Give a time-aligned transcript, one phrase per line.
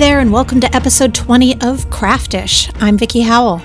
[0.00, 2.70] there, and welcome to episode 20 of Craftish.
[2.76, 3.60] I'm Vickie Howell.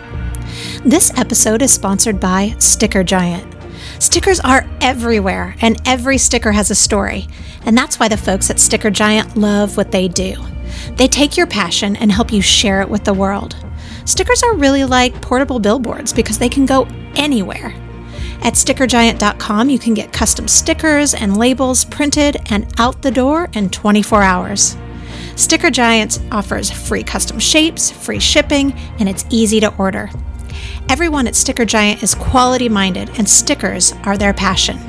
[0.84, 3.56] This episode is sponsored by Sticker Giant.
[4.00, 7.30] Stickers are everywhere, and every sticker has a story.
[7.66, 10.36] And that's why the folks at Sticker Giant love what they do.
[10.98, 13.56] They take your passion and help you share it with the world.
[14.04, 17.74] Stickers are really like portable billboards because they can go anywhere.
[18.42, 23.70] At stickergiant.com, you can get custom stickers and labels printed and out the door in
[23.70, 24.76] 24 hours.
[25.36, 30.10] Sticker Giant offers free custom shapes, free shipping, and it's easy to order.
[30.88, 34.80] Everyone at Sticker Giant is quality minded, and stickers are their passion.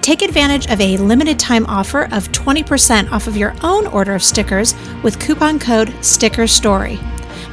[0.00, 4.22] Take advantage of a limited time offer of 20% off of your own order of
[4.22, 6.96] stickers with coupon code STICKERSTORY.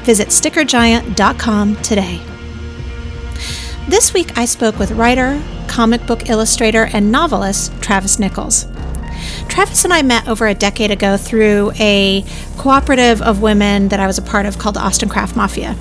[0.03, 2.19] Visit stickergiant.com today.
[3.87, 8.65] This week I spoke with writer, comic book illustrator, and novelist Travis Nichols.
[9.49, 12.23] Travis and I met over a decade ago through a
[12.57, 15.75] cooperative of women that I was a part of called the Austin Craft Mafia.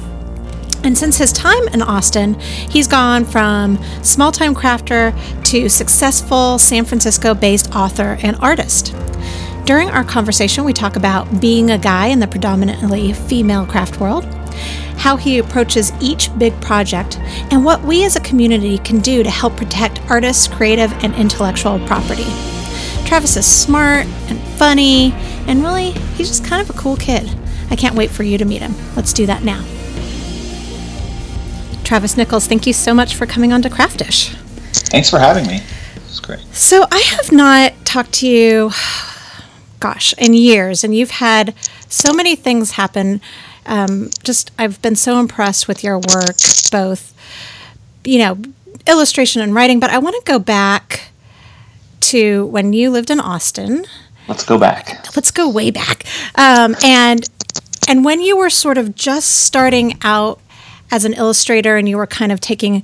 [0.84, 5.12] And since his time in Austin, he's gone from small time crafter
[5.44, 8.94] to successful San Francisco based author and artist.
[9.64, 14.24] During our conversation, we talk about being a guy in the predominantly female craft world,
[14.96, 17.18] how he approaches each big project,
[17.50, 21.78] and what we as a community can do to help protect artists' creative and intellectual
[21.80, 22.57] property.
[23.08, 25.12] Travis is smart and funny,
[25.46, 27.26] and really, he's just kind of a cool kid.
[27.70, 28.74] I can't wait for you to meet him.
[28.96, 29.64] Let's do that now.
[31.84, 34.34] Travis Nichols, thank you so much for coming on to Craftish.
[34.90, 35.62] Thanks for having me.
[35.96, 36.40] It's great.
[36.52, 38.72] So, I have not talked to you,
[39.80, 41.54] gosh, in years, and you've had
[41.88, 43.22] so many things happen.
[43.64, 46.36] Um, just, I've been so impressed with your work,
[46.70, 47.14] both,
[48.04, 48.36] you know,
[48.86, 51.08] illustration and writing, but I want to go back
[52.00, 53.84] to when you lived in Austin.
[54.28, 55.16] Let's go back.
[55.16, 56.04] Let's go way back.
[56.34, 57.28] Um, and
[57.88, 60.40] and when you were sort of just starting out
[60.90, 62.82] as an illustrator and you were kind of taking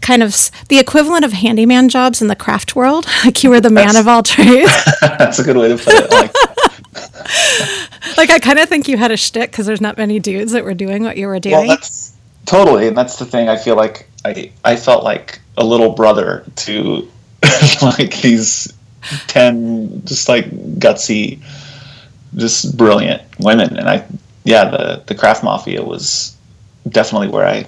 [0.00, 3.70] kind of the equivalent of handyman jobs in the craft world like you were the
[3.70, 4.70] man of all trades
[5.00, 6.32] that's a good way to put it like,
[8.16, 10.64] like i kind of think you had a shtick because there's not many dudes that
[10.64, 12.14] were doing what you were doing well, that's
[12.44, 16.44] totally and that's the thing i feel like i i felt like a little brother
[16.54, 17.10] to
[17.82, 18.72] like these
[19.28, 20.46] 10 just like
[20.78, 21.40] gutsy
[22.34, 24.04] just brilliant women and i
[24.44, 26.36] yeah the the craft mafia was
[26.88, 27.66] definitely where I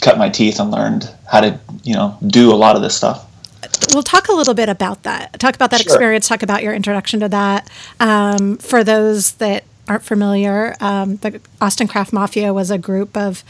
[0.00, 3.26] cut my teeth and learned how to, you know, do a lot of this stuff.
[3.92, 5.38] We'll talk a little bit about that.
[5.40, 5.92] Talk about that sure.
[5.92, 6.28] experience.
[6.28, 7.70] Talk about your introduction to that.
[8.00, 13.42] Um, for those that aren't familiar, um, the Austin Craft Mafia was a group of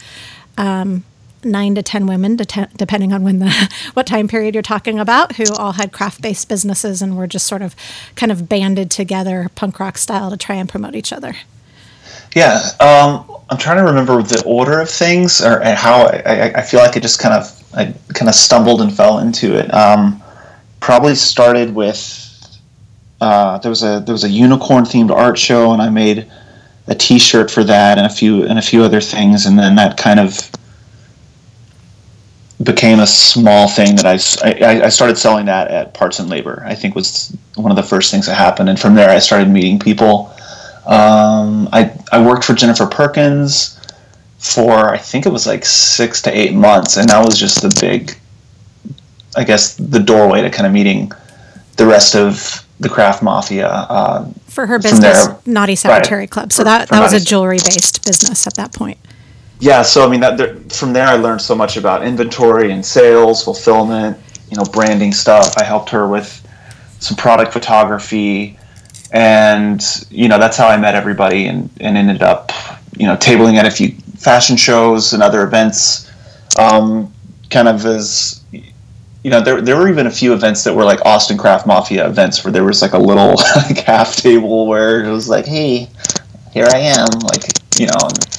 [0.57, 1.03] um,
[1.45, 5.45] nine to ten women, depending on when the what time period you're talking about, who
[5.53, 7.75] all had craft-based businesses and were just sort of
[8.15, 11.35] kind of banded together, punk rock style, to try and promote each other.
[12.35, 16.81] Yeah, um, I'm trying to remember the order of things or how I, I, feel
[16.81, 19.73] like I just kind of I kind of stumbled and fell into it.
[19.73, 20.21] Um,
[20.81, 22.21] probably started with
[23.21, 26.29] uh, there was a there was a unicorn themed art show and I made
[26.87, 29.97] a T-shirt for that and a few and a few other things and then that
[29.97, 30.51] kind of
[32.63, 36.63] became a small thing that I, I, I started selling that at Parts and Labor.
[36.65, 39.49] I think was one of the first things that happened and from there I started
[39.49, 40.33] meeting people
[40.85, 43.79] um, I I worked for Jennifer Perkins
[44.37, 47.75] for I think it was like six to eight months, and that was just the
[47.81, 48.15] big,
[49.35, 51.11] I guess, the doorway to kind of meeting
[51.77, 53.67] the rest of the craft mafia.
[53.67, 56.53] Uh, for her business, there, Naughty Secretary right, Club.
[56.53, 58.99] So for, that, that was a jewelry based business at that point.
[59.59, 62.85] Yeah, so I mean, that there, from there I learned so much about inventory and
[62.85, 64.17] sales, fulfillment,
[64.49, 65.57] you know, branding stuff.
[65.57, 66.41] I helped her with
[66.99, 68.57] some product photography
[69.11, 72.51] and you know that's how I met everybody and, and ended up
[72.97, 76.11] you know tabling at a few fashion shows and other events.
[76.59, 77.13] Um,
[77.49, 78.43] kind of as
[79.23, 82.07] you know, there there were even a few events that were like Austin Craft Mafia
[82.07, 85.89] events where there was like a little like half table where it was like, hey,
[86.53, 87.43] here I am, like
[87.79, 88.34] you know, and,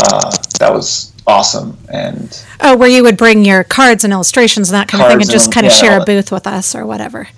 [0.00, 1.76] uh, that was awesome.
[1.92, 5.20] And oh, where you would bring your cards and illustrations and that kind of thing,
[5.20, 7.28] and just kind of yeah, share a booth with us or whatever.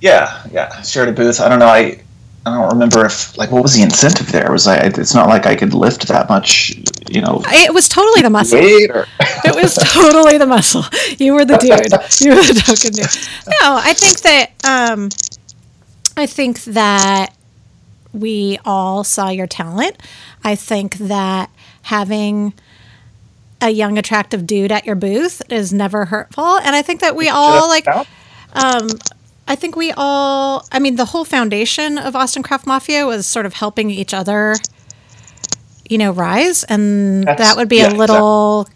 [0.00, 1.40] Yeah, yeah, shared a booth.
[1.40, 1.66] I don't know.
[1.66, 2.02] I
[2.44, 4.46] I don't remember if like what was the incentive there.
[4.46, 6.70] It was like it's not like I could lift that much,
[7.08, 7.40] you know.
[7.46, 8.58] It was totally the muscle.
[8.62, 10.84] it was totally the muscle.
[11.18, 11.70] You were the dude.
[12.20, 13.06] You were the token dude.
[13.60, 15.10] No, I think that um,
[16.16, 17.36] I think that
[18.12, 19.96] we all saw your talent.
[20.42, 21.48] I think that
[21.82, 22.54] having
[23.60, 27.28] a young attractive dude at your booth is never hurtful, and I think that we
[27.28, 27.86] all like.
[28.54, 28.88] Um,
[29.48, 33.44] I think we all, I mean, the whole foundation of Austin Craft Mafia was sort
[33.44, 34.54] of helping each other,
[35.88, 36.62] you know, rise.
[36.64, 38.68] And That's- that would be yeah, a little,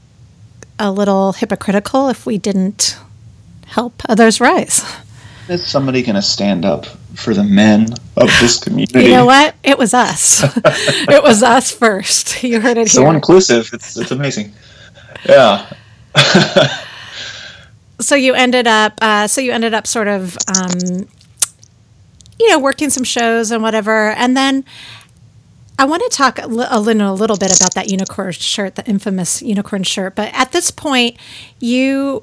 [0.78, 2.98] a little hypocritical if we didn't
[3.66, 4.82] help others rise.
[5.48, 9.04] Is somebody going to stand up for the men of this community?
[9.04, 9.54] You know what?
[9.62, 10.42] It was us.
[10.64, 12.42] it was us first.
[12.46, 13.14] You heard it So here.
[13.14, 13.70] inclusive.
[13.72, 14.52] It's it's amazing.
[15.28, 15.66] Yeah.
[18.00, 21.08] so you ended up uh, so you ended up sort of um,
[22.38, 24.64] you know working some shows and whatever and then
[25.78, 28.74] i want to talk a, li- a little, a little bit about that unicorn shirt
[28.76, 31.16] the infamous unicorn shirt but at this point
[31.60, 32.22] you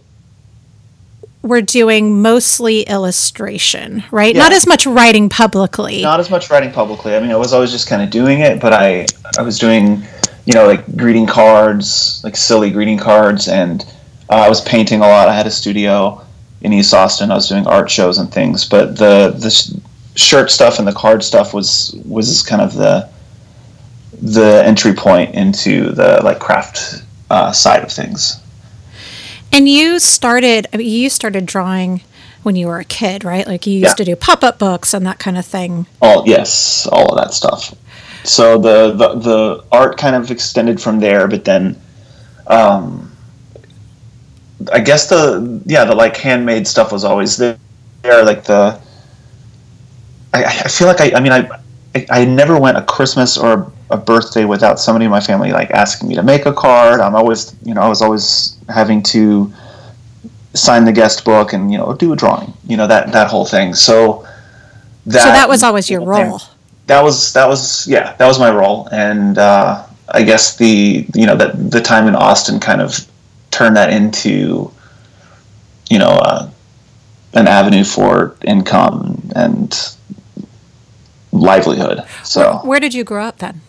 [1.44, 7.16] were doing mostly illustration right not as much writing publicly Not as much writing publicly.
[7.16, 9.06] I mean, I was always just kind of doing it, but I
[9.38, 10.04] I was doing,
[10.46, 13.86] you know, like greeting cards, like silly greeting cards, and
[14.30, 15.28] uh, I was painting a lot.
[15.28, 16.24] I had a studio
[16.62, 17.32] in East Austin.
[17.32, 19.72] I was doing art shows and things, but the the sh-
[20.16, 23.10] shirt stuff and the card stuff was was kind of the
[24.22, 28.43] the entry point into the like craft uh, side of things.
[29.54, 32.02] And you started I mean, you started drawing
[32.44, 33.94] when you were a kid right like you used Yeah.
[33.96, 37.74] to do pop-up books and that kind of thing All yes, all of that stuff.
[38.26, 41.76] So the the, the art kind of extended from there, but then,
[42.48, 43.12] um,
[44.72, 47.58] I guess the yeah the like handmade stuff was always there.
[48.04, 48.80] Like the,
[50.34, 51.50] I, I feel like I I mean I.
[52.10, 56.10] I- never went a Christmas or a birthday without somebody in my family like asking
[56.10, 57.00] me to make a card.
[57.00, 59.54] I'm always, you know, I was always having to
[60.56, 63.46] sign the guest book and you know do a drawing, you know that that whole
[63.46, 63.74] thing.
[63.74, 64.26] So
[65.06, 66.42] that so that was always your role
[66.88, 71.26] that was that was yeah that was my role and uh, i guess the you
[71.26, 73.08] know that the time in austin kind of
[73.52, 74.72] turned that into
[75.90, 76.50] you know uh,
[77.34, 79.96] an avenue for income and
[81.34, 83.62] livelihood so Where did you grow up then?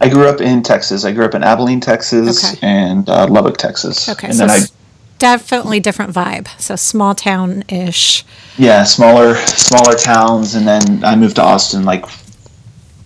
[0.00, 2.58] i grew up in texas i grew up in abilene texas Okay.
[2.66, 4.66] and uh, lubbock texas Okay, and so then i
[5.18, 6.46] definitely different vibe.
[6.60, 8.24] So small town ish.
[8.58, 12.04] yeah smaller smaller towns and then i moved to austin like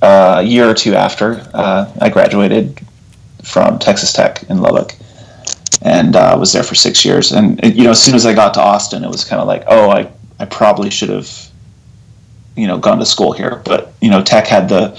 [0.02, 2.80] uh, a year or two after uh, i graduated
[3.44, 4.94] from texas tech in lubbock
[5.82, 8.54] and uh, was there for six years and you know as soon as i got
[8.54, 10.10] to austin it was kind of like oh i,
[10.40, 11.28] I probably should have
[12.56, 14.90] you know gone to school here but you know tech had the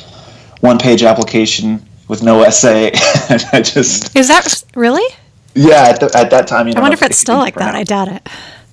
[0.61, 2.91] one page application with no essay
[3.29, 5.03] and i just Is that really?
[5.55, 7.75] yeah at, the, at that time you I wonder if it's still like that.
[7.75, 8.27] I doubt it.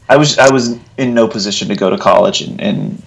[0.08, 3.02] I was I was in no position to go to college, and, and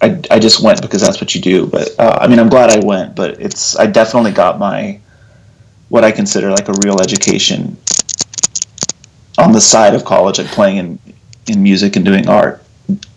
[0.00, 1.66] I, I just went because that's what you do.
[1.66, 3.16] But uh, I mean, I'm glad I went.
[3.16, 5.00] But it's I definitely got my
[5.88, 7.76] what I consider like a real education
[9.38, 10.98] on the side of college, like playing in
[11.48, 12.63] in music and doing art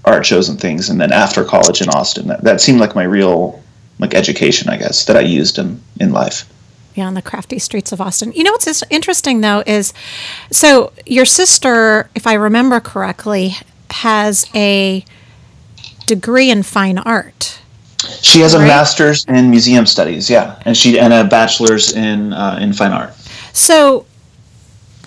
[0.05, 0.89] art shows and things.
[0.89, 3.61] And then after college in Austin, that, that seemed like my real
[3.99, 6.45] like education, I guess, that I used in in life.
[6.95, 8.31] Yeah, on the crafty streets of Austin.
[8.33, 9.93] You know what's interesting though is,
[10.51, 13.55] so your sister, if I remember correctly,
[13.91, 15.05] has a
[16.07, 17.59] degree in fine art.
[18.21, 18.67] She has a Right.
[18.67, 23.13] master's in museum studies, yeah, and she and a bachelor's in uh, in fine art.
[23.53, 24.05] So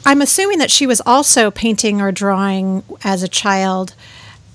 [0.05, 3.95] I'm assuming that she was also painting or drawing as a child.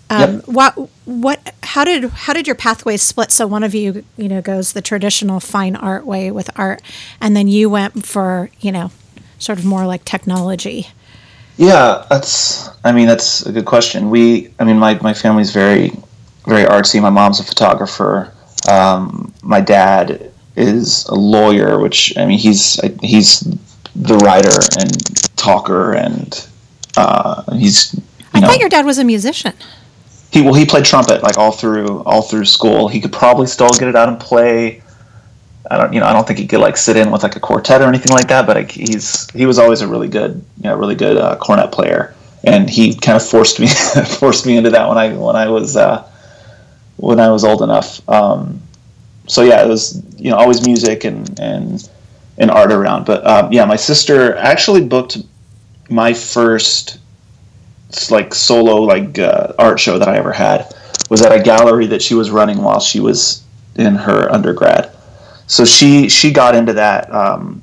[0.09, 0.47] Um, Yep.
[0.47, 3.31] What what how did how did your pathways split?
[3.31, 6.81] So one of you you know goes the traditional fine art way with art,
[7.19, 8.91] and then you went for you know
[9.39, 10.87] sort of more like technology.
[11.57, 12.69] Yeah, that's.
[12.83, 14.09] I mean, that's a good question.
[14.09, 15.91] We, I mean, my my family's very,
[16.45, 17.01] very artsy.
[17.01, 18.33] My mom's a photographer.
[18.69, 23.39] Um, my dad is a lawyer, which I mean, he's he's
[23.95, 26.47] the writer and talker, and
[26.97, 28.01] uh, he's you
[28.33, 29.53] I know thought your dad was a musician.
[30.35, 32.89] He well he played trumpet like all through all through school.
[32.89, 34.83] He could probably still get it out and play.
[35.71, 37.39] I don't you know I don't think he could like sit in with like a
[37.39, 38.45] quartet or anything like that.
[38.45, 41.71] But like, he's he was always a really good you know really good uh, cornet
[41.71, 42.13] player,
[42.43, 43.67] and he kind of forced me
[44.19, 46.05] forced me into that when I when I was uh,
[46.97, 48.07] when I was old enough.
[48.09, 48.61] Um,
[49.27, 51.89] so yeah, it was you know always music and and
[52.37, 53.05] and art around.
[53.05, 55.17] But um, yeah, my sister actually booked
[55.89, 56.99] my first
[58.09, 60.73] like solo like uh, art show that I ever had
[61.09, 63.43] was at a gallery that she was running while she was
[63.75, 64.91] in her undergrad.
[65.47, 67.61] So she she got into that um,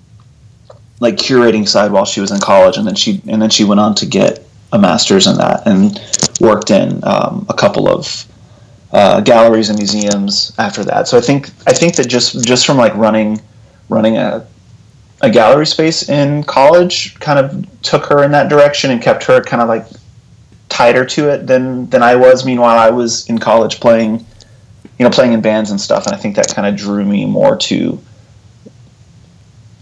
[1.00, 3.81] like curating side while she was in college, and then she and then she went
[3.81, 6.00] on to get a master's in that and
[6.41, 8.26] worked in um, a couple of
[8.93, 11.09] uh, galleries and museums after that.
[11.09, 13.41] So I think I think that just just from like running
[13.88, 14.47] running a
[15.23, 19.41] a gallery space in college kind of took her in that direction and kept her
[19.41, 19.87] kind of like
[20.73, 22.47] tighter to it than than I was.
[22.47, 24.25] Meanwhile, I was in college playing,
[24.99, 27.26] you know, playing in bands and stuff, and I think that kind of drew me
[27.26, 28.00] more to,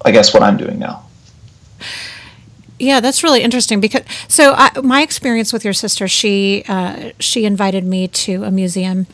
[0.05, 1.07] I guess, what I'm doing now.
[2.81, 7.45] Yeah, that's really interesting because so I, my experience with your sister, she uh, she
[7.45, 9.07] invited me to a museum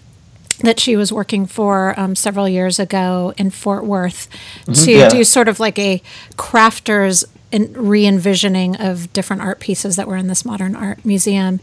[0.60, 4.30] that she was working for um, several years ago in Fort Worth
[4.62, 5.08] mm-hmm, to yeah.
[5.10, 6.00] do sort of like a
[6.36, 11.60] crafters re-envisioning of different art pieces that were in this modern art museum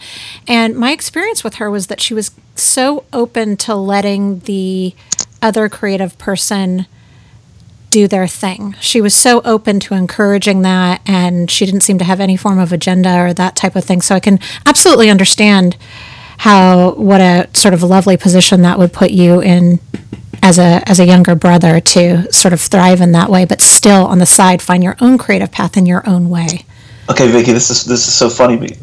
[0.47, 4.95] and my experience with her was that she was so open to letting the
[5.41, 6.85] other creative person
[7.93, 8.75] do their thing.
[8.81, 12.57] She was so open to encouraging that, and she didn't seem to have any form
[12.57, 14.01] of agenda or that type of thing.
[14.01, 15.77] So I can absolutely understand
[16.39, 19.79] how what a sort of lovely position that would put you in
[20.43, 24.05] as a as a younger brother to sort of thrive in that way, but still
[24.05, 26.65] on the side find your own creative path in your own way.
[27.09, 28.77] Okay, Vickie, this is this is so funny.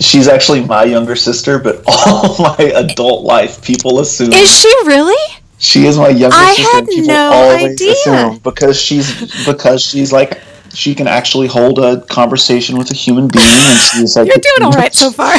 [0.00, 5.16] She's actually my younger sister, but all my adult life, people assume is she really?
[5.58, 6.76] She is my younger I sister.
[6.76, 7.92] Had people no always idea.
[7.92, 10.40] assume because she's because she's like
[10.74, 14.66] she can actually hold a conversation with a human being, and she's like you're doing
[14.66, 15.34] all right so far.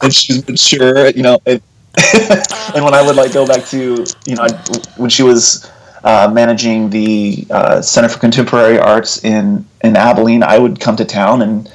[0.00, 1.38] and she's mature, you know.
[1.44, 1.60] And,
[2.74, 4.46] and when I would like go back to you know
[4.96, 5.70] when she was
[6.04, 11.04] uh, managing the uh, Center for Contemporary Arts in in Abilene, I would come to
[11.04, 11.70] town and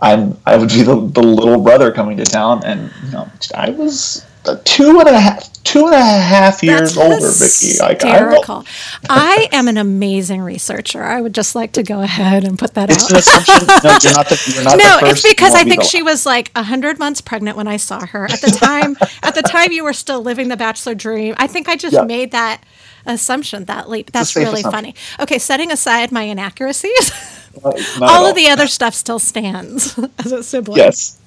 [0.00, 3.70] I'm I would be the, the little brother coming to town, and you know I
[3.70, 4.25] was
[4.64, 7.90] two and a half two and a half years That's older, Vickie.
[7.90, 8.64] Hysterical.
[9.08, 11.02] I, I am an amazing researcher.
[11.02, 13.10] I would just like to go ahead and put that it's out.
[13.10, 13.66] An assumption.
[13.86, 16.56] No, you're not the, you're not no, the it's because I think she was like
[16.56, 18.24] hundred months pregnant when I saw her.
[18.24, 21.34] At the time, at the time you were still living the bachelor dream.
[21.36, 22.04] I think I just yeah.
[22.04, 22.62] made that
[23.06, 24.12] assumption, that leap.
[24.12, 24.70] That's really assumption.
[24.70, 24.94] funny.
[25.20, 27.12] Okay, setting aside my inaccuracies,
[27.64, 30.78] all, all, of the other stuff still stands as a sibling.
[30.78, 31.18] Yes.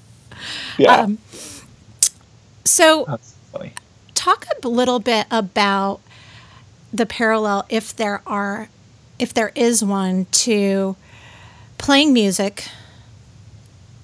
[0.77, 0.95] Yeah.
[0.95, 1.17] Um,
[2.65, 3.05] so,
[3.53, 3.63] oh,
[4.15, 6.01] talk a little bit about
[6.93, 8.69] the parallel, if there are,
[9.17, 10.95] if there is one, to
[11.77, 12.65] playing music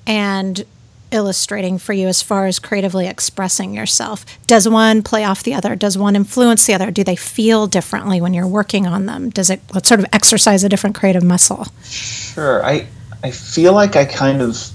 [0.07, 0.65] and
[1.11, 4.25] illustrating for you as far as creatively expressing yourself?
[4.47, 5.75] Does one play off the other?
[5.75, 6.91] Does one influence the other?
[6.91, 9.29] Do they feel differently when you're working on them?
[9.29, 11.67] Does it sort of exercise a different creative muscle?
[11.83, 12.63] Sure.
[12.65, 12.87] I
[13.23, 14.71] I feel like I kind of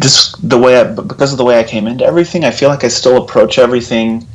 [0.00, 2.84] just the way I, because of the way I came into everything, I feel like
[2.84, 4.26] I still approach everything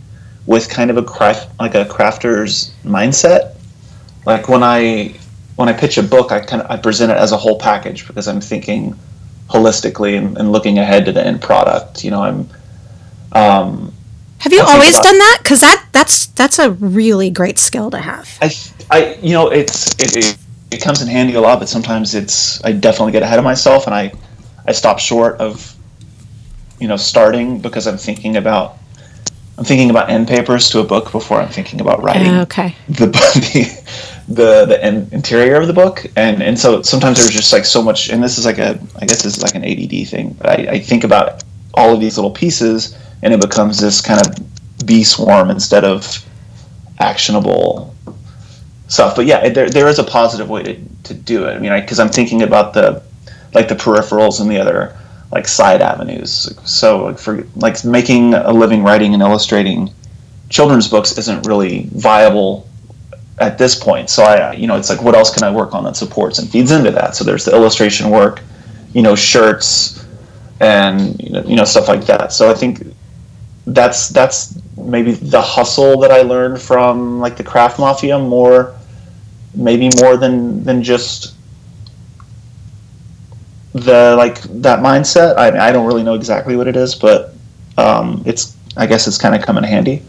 [0.46, 3.56] with kind of a craft like a crafter's mindset.
[4.26, 5.16] Like when I
[5.56, 8.08] when I pitch a book, I kind of I present it as a whole package
[8.08, 8.98] because I'm thinking
[9.48, 12.04] holistically and, and looking ahead to the end product.
[12.04, 12.50] You know, I'm.
[13.34, 13.94] Um,
[14.40, 15.40] have you always about, done that?
[15.44, 18.38] Because that that's that's a really great skill to have.
[18.42, 18.52] I
[18.90, 20.38] I you know it's it, it,
[20.72, 23.86] it comes in handy a lot, but sometimes it's I definitely get ahead of myself
[23.88, 24.14] and I
[24.68, 25.76] I stop short of,
[26.80, 28.78] you know, starting because I'm thinking about
[29.58, 32.28] I'm thinking about end papers to a book before I'm thinking about writing.
[32.28, 32.76] Uh, okay.
[32.88, 37.66] The the the, the interior of the book, and and so sometimes there's just like
[37.66, 40.36] so much, and this is like a I guess this is like an ADD thing,
[40.38, 41.44] but I, I think about
[41.74, 44.36] all of these little pieces, and it becomes this kind of
[44.86, 46.24] bee swarm instead of
[47.00, 47.96] actionable
[48.90, 49.16] stuff.
[49.16, 51.54] But yeah, there there is a positive way to to do it.
[51.54, 53.02] I mean, because I'm thinking about the
[53.54, 54.96] like the peripherals and the other
[55.32, 56.52] like side avenues.
[56.70, 59.94] So like for like making a living writing and illustrating
[60.50, 62.68] children's books isn't really viable
[63.40, 64.10] at this point.
[64.10, 66.50] So I you know it's like what else can I work on that supports and
[66.50, 67.16] feeds into that.
[67.16, 68.42] So there's the illustration work,
[68.94, 70.06] you know, shirts
[70.60, 72.32] and you know, you know stuff like that.
[72.32, 72.84] So I think
[73.68, 78.76] that's that's maybe the hustle that I learned from like the craft mafia more
[79.56, 81.34] maybe more than than just
[83.74, 85.38] the like that mindset.
[85.38, 87.34] I, I don't really know exactly what it is, but
[87.78, 90.04] um, it's I guess it's kind of come in handy.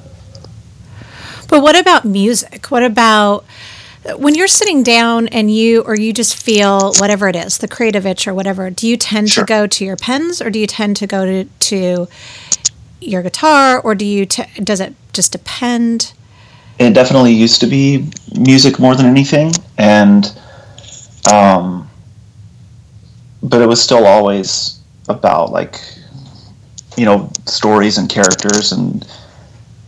[1.49, 2.67] But what about music?
[2.71, 3.45] What about
[4.17, 8.07] when you're sitting down and you or you just feel whatever it is, the creative
[8.07, 8.71] itch or whatever?
[8.71, 9.45] Do you tend sure.
[9.45, 12.09] to go to your pens or do you tend to go to to
[13.01, 16.13] your guitar or do you t- does it just depend?
[16.79, 20.33] It definitely used to be music more than anything, and
[21.29, 21.88] um,
[23.43, 25.81] but it was still always about like
[26.97, 29.07] you know stories and characters and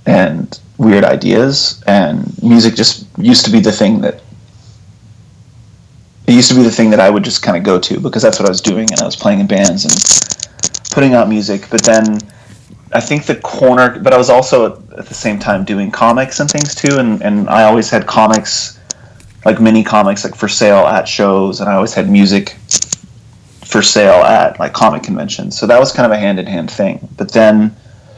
[0.06, 1.82] and weird ideas.
[1.86, 4.22] And music just used to be the thing that
[6.26, 8.22] it used to be the thing that I would just kind of go to because
[8.22, 11.66] that's what I was doing and I was playing in bands and putting out music.
[11.70, 12.18] But then
[12.92, 16.50] I think the corner but I was also at the same time doing comics and
[16.50, 16.98] things too.
[16.98, 18.78] And, and I always had comics
[19.44, 21.60] like mini comics like for sale at shows.
[21.60, 22.56] And I always had music
[23.70, 25.58] for sale at like comic conventions.
[25.58, 27.08] So that was kind of a hand in hand thing.
[27.16, 27.74] But then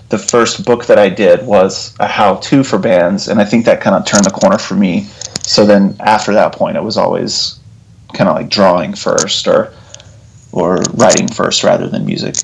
[0.09, 3.67] the first book that I did was a how to for bands, and I think
[3.67, 5.05] that kind of turned the corner for me.
[5.43, 7.59] So then after that point, it was always
[8.15, 9.73] kind of like drawing first or
[10.53, 12.37] or writing first rather than music.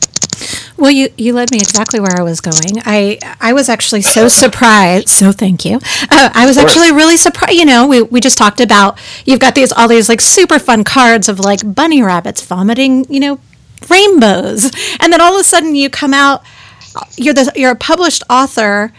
[0.76, 2.80] Well, you, you led me exactly where I was going.
[2.85, 5.09] I I was actually so surprised.
[5.09, 5.76] So thank you.
[6.11, 7.54] Uh, I was actually really surprised.
[7.54, 10.85] You know, we, we just talked about you've got these all these like super fun
[10.85, 13.04] cards of like bunny rabbits vomiting.
[13.12, 13.40] You know,
[13.88, 16.42] rainbows, and then all of a sudden you come out.
[17.16, 18.92] You're the you're a published author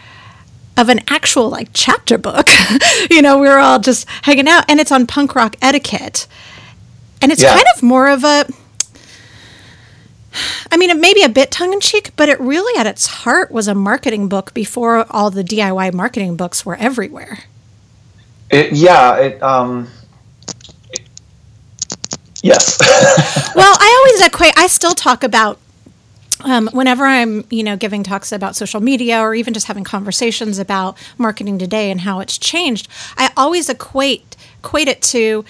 [0.76, 2.48] of an actual like chapter book.
[3.10, 6.26] you know, we were all just hanging out, and it's on punk rock etiquette,
[7.20, 7.52] and it's Yeah.
[7.54, 8.46] kind of more of a
[10.70, 13.06] I mean, it may be a bit tongue in cheek, but it really at its
[13.06, 17.44] heart was a marketing book before all the DIY marketing books were everywhere.
[18.50, 19.88] It, yeah, it um
[22.42, 22.78] yes.
[23.54, 25.58] well, I always equate, I still talk about
[26.44, 30.58] um, whenever I'm, you know, giving talks about social media or even just having conversations
[30.58, 35.44] about marketing today and how it's changed, I always equate equate it to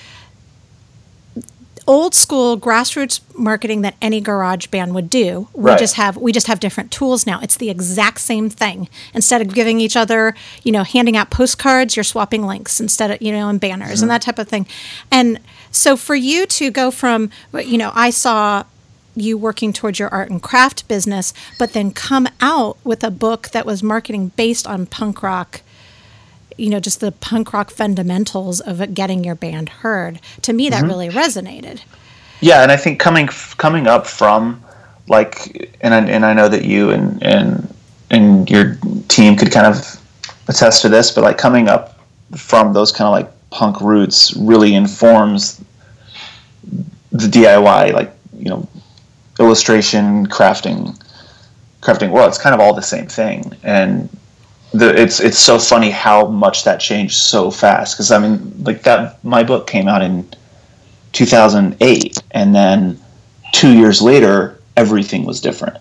[1.90, 5.48] old school grassroots marketing that any garage band would do.
[5.52, 5.78] We Right.
[5.78, 7.40] just have we just have different tools now.
[7.42, 8.88] It's the exact same thing.
[9.12, 13.20] Instead of giving each other, you know, handing out postcards, you're swapping links instead of,
[13.20, 14.08] you know, and banners and mm-hmm.
[14.10, 14.68] that type of thing.
[15.10, 15.40] And
[15.72, 18.62] so for you to go from, you know, I saw
[19.16, 23.48] you working towards your art and craft business, but then come out with a book
[23.48, 25.62] that was marketing based on punk rock
[26.60, 30.20] you know, just the punk rock fundamentals of getting your band heard.
[30.42, 30.88] To me, that mm-hmm.
[30.88, 31.82] really resonated.
[32.40, 34.62] Yeah, and I think coming coming up from
[35.08, 37.74] like, and I, and I know that you and and
[38.10, 38.76] and your
[39.08, 40.00] team could kind of
[40.48, 41.98] attest to this, but like coming up
[42.36, 45.62] from those kind of like punk roots really informs
[47.12, 48.68] the DIY, like you know,
[49.38, 50.96] illustration, crafting,
[51.80, 52.10] crafting.
[52.10, 54.08] Well, it's kind of all the same thing, and
[54.72, 57.96] the, it's it's so funny how much that changed so fast.
[57.96, 60.28] Because I mean, like that, my book came out in
[61.12, 62.98] 2008 and then
[63.52, 65.76] two years later everything was different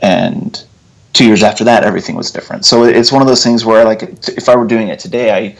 [0.00, 0.64] and
[1.12, 4.02] two years after that everything was different so it's one of those things where like
[4.28, 5.56] if i were doing it today i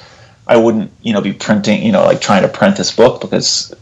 [0.52, 3.72] i wouldn't you know be printing you know like trying to print this book because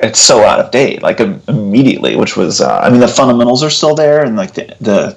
[0.00, 3.70] it's so out of date like immediately which was uh, i mean the fundamentals are
[3.70, 5.16] still there and like the, the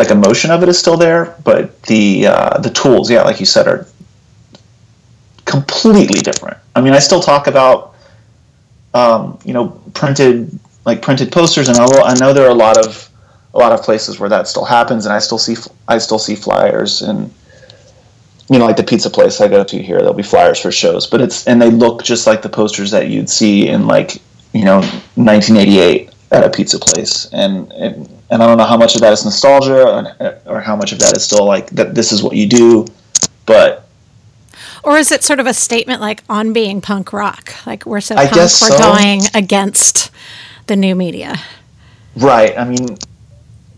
[0.00, 3.46] like emotion of it is still there but the uh, the tools yeah like you
[3.46, 3.86] said are
[5.44, 6.56] completely different.
[6.76, 7.90] I mean i still talk about
[8.94, 13.08] um, you know, printed like printed posters, and I, know there are a lot of
[13.54, 15.56] a lot of places where that still happens, and I still see
[15.88, 17.32] I still see flyers, and
[18.48, 21.06] you know, like the pizza place I go to here, there'll be flyers for shows,
[21.06, 24.16] but it's and they look just like the posters that you'd see in like
[24.52, 24.78] you know
[25.14, 29.12] 1988 at a pizza place, and and, and I don't know how much of that
[29.12, 32.36] is nostalgia, or, or how much of that is still like that this is what
[32.36, 32.86] you do,
[33.46, 33.86] but
[34.84, 37.54] Or is it sort of a statement like on being punk rock?
[37.66, 38.78] Like we're so I punk, we're so.
[38.78, 40.10] going against
[40.66, 41.36] the new media.
[42.16, 42.56] Right.
[42.56, 42.96] I mean,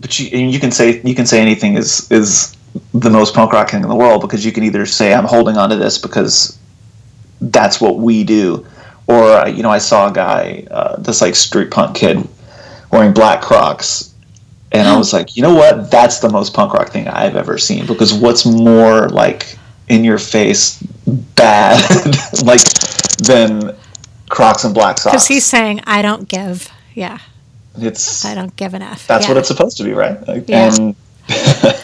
[0.00, 2.56] but you and you can say you can say anything is is
[2.94, 5.56] the most punk rock thing in the world because you can either say I'm holding
[5.56, 6.58] on to this because
[7.40, 8.66] that's what we do,
[9.06, 12.26] or uh, you know I saw a guy, uh, this like street punk kid,
[12.92, 14.14] wearing black Crocs,
[14.70, 14.98] and I oh.
[14.98, 15.90] was like, you know what?
[15.90, 20.18] That's the most punk rock thing I've ever seen because what's more like in your
[20.18, 20.80] face
[21.34, 21.80] bad
[22.44, 22.62] like
[23.18, 23.74] than
[24.28, 25.14] Crocs and black socks?
[25.14, 26.70] Because he's saying, I don't give.
[26.94, 27.18] Yeah,
[27.78, 29.06] it's I don't give an F.
[29.06, 29.30] that's Yeah.
[29.30, 30.26] what it's supposed to be, right?
[30.28, 30.70] Like, Yeah.
[30.74, 30.94] And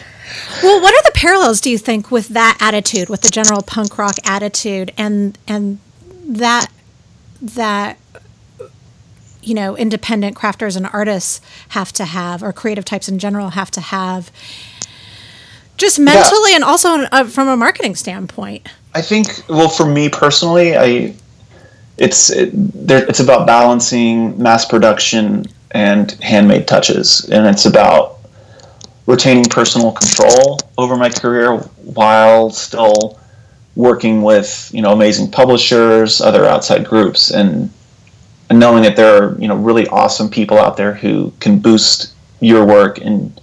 [0.61, 3.97] Well, what are the parallels, do you think, with that attitude, with the general punk
[3.97, 5.79] rock attitude, and and
[6.27, 6.67] that
[7.41, 7.97] that
[9.49, 13.71] you know independent crafters and artists have to have, or creative types in general have
[13.71, 14.31] to have,
[15.75, 18.69] just mentally and also uh, from a marketing standpoint.
[18.93, 21.15] I think, well, for me personally, I
[21.97, 28.19] it's it, there, it's about balancing mass production and handmade touches, and it's about
[29.07, 33.19] retaining personal control over my career while still
[33.75, 37.71] working with you know amazing publishers, other outside groups, and
[38.49, 42.13] and knowing that there are you know really awesome people out there who can boost
[42.39, 43.39] your work and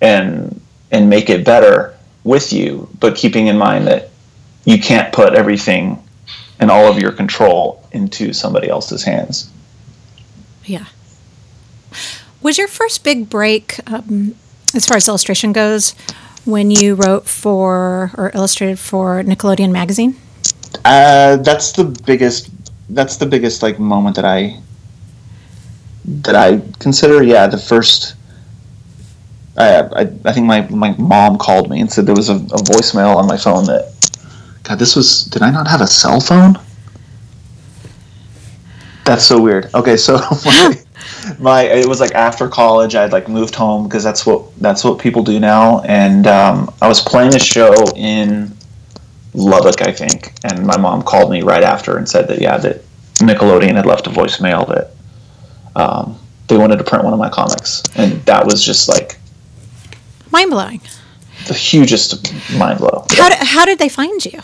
[0.00, 4.10] and and make it better with you, but keeping in mind that
[4.64, 6.02] you can't put everything
[6.60, 9.50] and all of your control into somebody else's hands.
[10.64, 10.86] Yeah.
[12.40, 14.34] Was your first big break, um,
[14.74, 15.94] as far as illustration goes,
[16.44, 20.16] when you wrote for or illustrated for Nickelodeon magazine?
[20.84, 22.50] Uh, that's the biggest.
[22.94, 24.60] That's the biggest like moment that I
[26.04, 28.16] that I consider, yeah, the first.
[29.56, 32.62] I, I, I think my, my mom called me and said there was a, a
[32.64, 33.92] voicemail on my phone that
[34.64, 35.24] God, this was.
[35.24, 36.58] Did I not have a cell phone?
[39.04, 39.68] That's so weird.
[39.74, 40.74] Okay, so my,
[41.38, 44.98] my it was like after college, I'd like moved home because that's what that's what
[44.98, 48.56] people do now, and um, I was playing a show in
[49.34, 52.82] Lubbock, I think, and my mom called me right after and said that yeah, that
[53.14, 54.90] Nickelodeon had left a voicemail that
[55.80, 56.18] um,
[56.48, 59.18] they wanted to print one of my comics, and that was just like
[60.30, 60.80] mind blowing.
[61.46, 63.04] The hugest mind blow.
[63.10, 64.40] How did, how did they find you?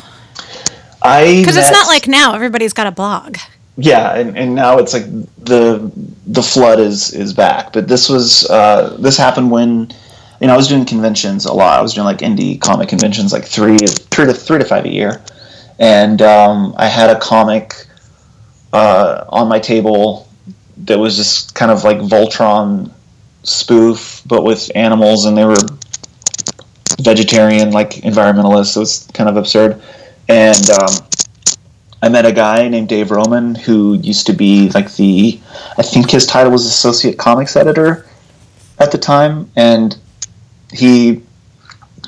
[1.03, 3.37] I because it's not like now everybody's got a blog.
[3.77, 5.05] Yeah, and, and now it's like
[5.44, 5.92] the
[6.27, 7.72] the flood is is back.
[7.72, 9.92] But this was uh, this happened when
[10.40, 11.79] you know I was doing conventions a lot.
[11.79, 14.92] I was doing like indie comic conventions, like three three to three to five a
[14.92, 15.22] year,
[15.79, 17.74] and um, I had a comic
[18.72, 20.29] uh, on my table
[20.85, 22.90] that was just kind of like Voltron
[23.42, 25.57] spoof, but with animals, and they were
[27.01, 28.72] vegetarian, like environmentalists.
[28.72, 29.81] So it's kind of absurd.
[30.29, 30.90] And um,
[32.03, 35.40] I met a guy named Dave Roman who used to be like the,
[35.79, 38.07] I think his title was associate comics editor
[38.79, 39.96] at the time, and
[40.73, 41.23] he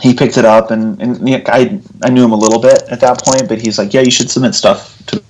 [0.00, 3.22] he picked it up and, and I, I knew him a little bit at that
[3.22, 5.22] point but he's like yeah you should submit stuff to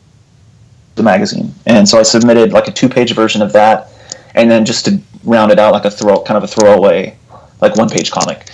[0.95, 1.55] the magazine.
[1.67, 3.89] And so i submitted like a two page version of that
[4.35, 7.17] and then just to round it out like a throw kind of a throwaway
[7.61, 8.49] like one page comic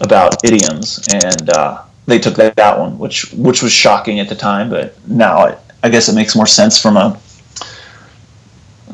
[0.00, 1.06] about idioms.
[1.12, 4.96] And uh, they took that, that one which which was shocking at the time but
[5.08, 7.18] now it, i guess it makes more sense from a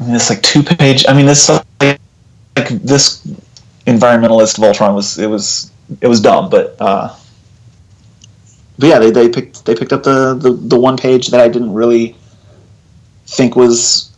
[0.01, 1.98] I mean, it's like two page i mean this like,
[2.57, 3.27] like this
[3.88, 5.70] environmentalist voltron was it was
[6.01, 7.14] it was dumb, but uh,
[8.79, 11.48] but yeah, they, they picked they picked up the, the the one page that I
[11.48, 12.14] didn't really
[13.27, 14.11] think was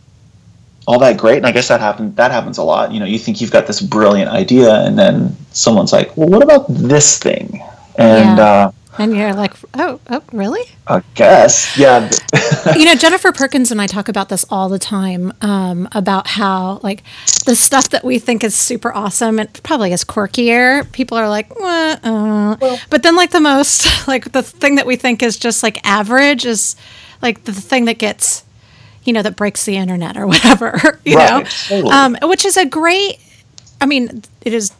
[0.87, 2.91] all that great, and I guess that happened that happens a lot.
[2.91, 6.43] You know, you think you've got this brilliant idea, and then someone's like, "Well, what
[6.43, 7.61] about this thing?"
[7.97, 8.43] And Yeah.
[8.43, 10.63] uh, And you're like, oh, oh, really?
[10.85, 12.09] I guess, yeah,
[12.75, 16.79] you know, Jennifer Perkins and I talk about this all the time um, about how,
[16.83, 17.03] like,
[17.45, 21.57] the stuff that we think is super awesome and probably is quirkier, people are like,
[21.57, 25.63] "Wah, uh." but then, like, the most, like, the thing that we think is just
[25.63, 26.75] like average is
[27.21, 28.43] like the thing that gets,
[29.05, 31.91] you know, that breaks the internet or whatever, you Right, know, totally.
[31.93, 33.19] um, which is a great,
[33.79, 34.73] I mean, it is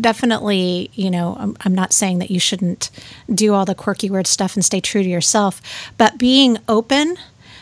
[0.00, 2.90] definitely, you know, I'm, I'm not saying that you shouldn't
[3.32, 5.60] do all the quirky, weird stuff and stay true to yourself,
[5.96, 7.16] but being open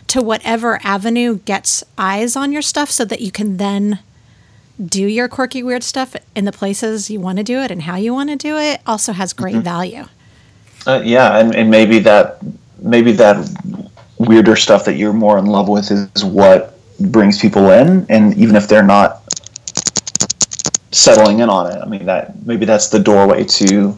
[0.09, 4.01] to whatever avenue gets eyes on your stuff so that you can then
[4.85, 7.97] do your quirky, weird stuff in the places you want to do it and how
[7.97, 10.05] you want to do it also has great value.
[10.87, 12.39] Uh, yeah, and, and maybe that
[12.81, 13.49] maybe that
[14.19, 18.57] weirder stuff that you're more in love with is what brings people in, and even
[18.57, 19.23] if they're not
[20.93, 23.97] settling in on it, I mean that maybe that's the doorway to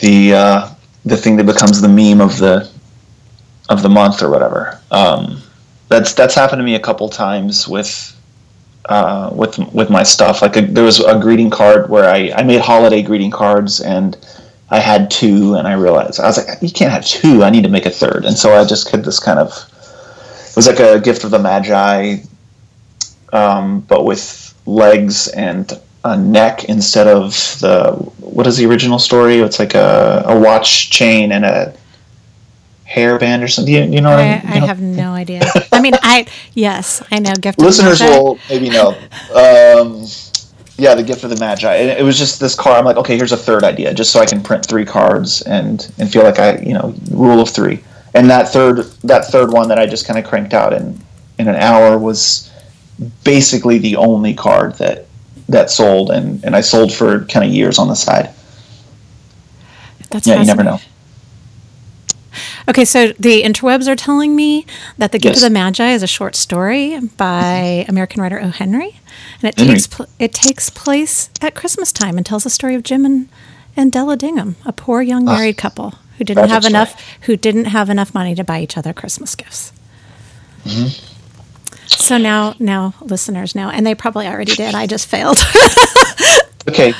[0.00, 0.74] the uh,
[1.04, 2.70] the thing that becomes the meme of the
[3.68, 4.80] of the month or whatever.
[4.90, 5.42] Um,
[5.88, 8.14] that's that's happened to me a couple times with
[8.88, 10.42] uh, with with my stuff.
[10.42, 14.16] Like a, there was a greeting card where I, I made holiday greeting cards and
[14.70, 17.42] I had two, and I realized I was like, you can't have two.
[17.42, 20.56] I need to make a third, and so I just had this kind of it
[20.56, 22.18] was like a gift of the magi,
[23.32, 25.72] um, but with legs and
[26.04, 29.38] a neck instead of the what is the original story?
[29.38, 31.74] It's like a, a watch chain and a
[32.88, 33.74] hairband or something.
[33.74, 34.66] You, you know what I, I, I you know?
[34.66, 35.42] have no idea.
[35.72, 37.34] I mean, I, yes, I know.
[37.34, 38.90] Gift of listeners will maybe know.
[39.34, 40.06] Um,
[40.76, 41.74] yeah, the gift of the magi.
[41.74, 42.78] And it was just this card.
[42.78, 45.90] I'm like, okay, here's a third idea, just so I can print three cards and
[45.98, 47.82] and feel like I, you know, rule of three.
[48.14, 51.00] And that third that third one that I just kind of cranked out in
[51.38, 52.47] in an hour was
[53.24, 55.06] basically the only card that
[55.48, 58.30] that sold, and and I sold for kind of years on the side.
[60.10, 60.80] That's Yeah, you never know.
[62.68, 64.66] Okay, so the interwebs are telling me
[64.98, 65.42] that The Gift Yes.
[65.42, 68.48] of the Magi is a short story by American writer O.
[68.48, 69.00] Henry,
[69.40, 69.74] and it Henry.
[69.74, 73.28] takes pl- it takes place at Christmas time and tells the story of Jim and,
[73.76, 76.72] and Della Dillingham, a poor young married couple who didn't have story.
[76.72, 79.72] enough who didn't have enough money to buy each other Christmas gifts.
[80.64, 81.07] Mm-hmm.
[81.88, 84.74] So now, now listeners know, and they probably already did.
[84.74, 85.38] I just failed.
[86.68, 86.92] Okay.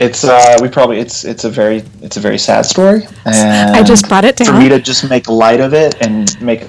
[0.00, 3.82] It's uh we probably it's it's a very it's a very sad story and I
[3.82, 6.68] just brought it down for me to just make light of it and make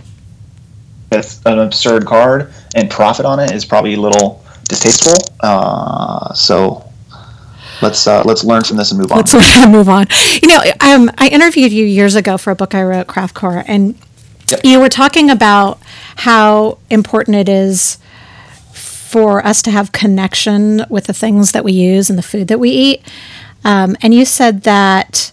[1.11, 5.35] an absurd card and profit on it is probably a little distasteful.
[5.41, 6.83] Uh, so
[7.81, 9.17] let's uh, let's learn from this and move on.
[9.17, 9.33] Let's
[9.67, 10.07] move on.
[10.41, 13.63] You know, um, I interviewed you years ago for a book I wrote, Craft Corps,
[13.67, 13.95] and
[14.63, 15.79] You were talking about
[16.17, 17.97] how important it is
[18.73, 22.59] for us to have connection with the things that we use and the food that
[22.59, 23.01] we eat.
[23.63, 25.31] Um, and you said that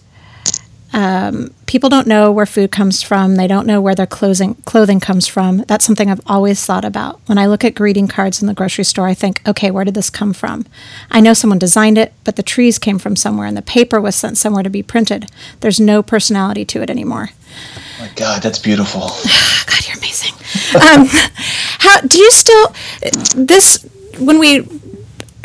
[0.93, 3.35] um, people don't know where food comes from.
[3.35, 5.59] They don't know where their clothing clothing comes from.
[5.67, 7.19] That's something I've always thought about.
[7.27, 9.93] When I look at greeting cards in the grocery store, I think, okay, where did
[9.93, 10.65] this come from?
[11.11, 14.15] I know someone designed it, but the trees came from somewhere, and the paper was
[14.15, 15.29] sent somewhere to be printed.
[15.59, 17.29] There's no personality to it anymore.
[17.97, 19.01] Oh my God, that's beautiful.
[19.65, 20.33] God, you're amazing.
[20.75, 21.07] um,
[21.79, 22.73] how do you still
[23.35, 23.85] this
[24.19, 24.59] when we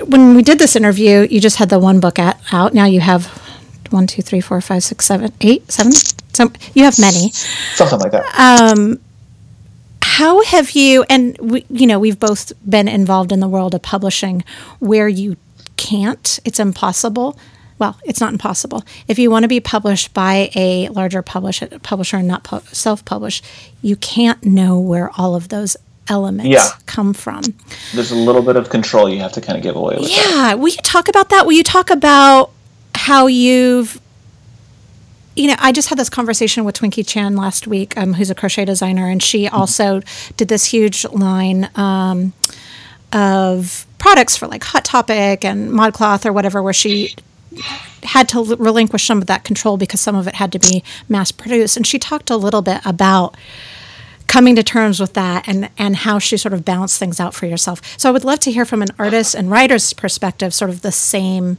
[0.04, 1.26] when we did this interview?
[1.30, 2.74] You just had the one book at, out.
[2.74, 3.26] Now you have
[3.90, 5.92] one, two, three, four, five, six, seven, eight, seven.
[5.92, 7.30] So you have many.
[7.30, 8.24] Something like that.
[8.38, 9.00] Um,
[10.02, 11.04] how have you?
[11.08, 14.44] And we, you know, we've both been involved in the world of publishing,
[14.78, 15.36] where you
[15.76, 16.38] can't.
[16.44, 17.38] It's impossible.
[17.82, 18.84] Well, it's not impossible.
[19.08, 23.42] If you want to be published by a larger publish, publisher and not pu- self-publish,
[23.82, 26.68] you can't know where all of those elements Yeah.
[26.86, 27.42] come from.
[27.92, 30.30] There's a little bit of control you have to kind of give away with that.
[30.30, 31.44] Yeah, will you talk about that?
[31.44, 32.52] Will you talk about
[32.94, 34.00] how you've
[35.34, 38.34] you know, I just had this conversation with Twinkie Chan last week, um, who's a
[38.36, 40.02] crochet designer, and she also
[40.36, 42.32] did this huge line um,
[43.12, 47.16] of products for like Hot Topic and ModCloth or whatever, where she
[48.02, 51.32] had to relinquish some of that control because some of it had to be mass
[51.32, 51.76] produced.
[51.76, 53.36] And she talked a little bit about
[54.26, 57.46] coming to terms with that and and how she sort of balanced things out for
[57.46, 57.82] yourself.
[57.98, 60.92] So I would love to hear from an artist and writer's perspective, sort of the
[60.92, 61.58] same,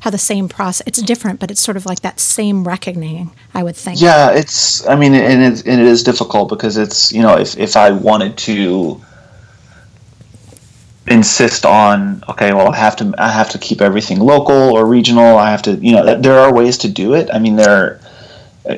[0.00, 0.86] how the same process.
[0.86, 3.30] It's different, but it's sort of like that same reckoning.
[3.52, 4.00] I would think.
[4.00, 4.86] Yeah, it's.
[4.86, 7.90] I mean, and it, and it is difficult because it's you know if if I
[7.90, 9.00] wanted to
[11.06, 15.36] insist on okay, well I have to I have to keep everything local or regional.
[15.36, 17.28] I have to you know there are ways to do it.
[17.32, 18.00] I mean there,
[18.68, 18.76] uh,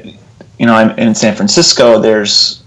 [0.58, 2.00] you know I'm in San Francisco.
[2.00, 2.62] There's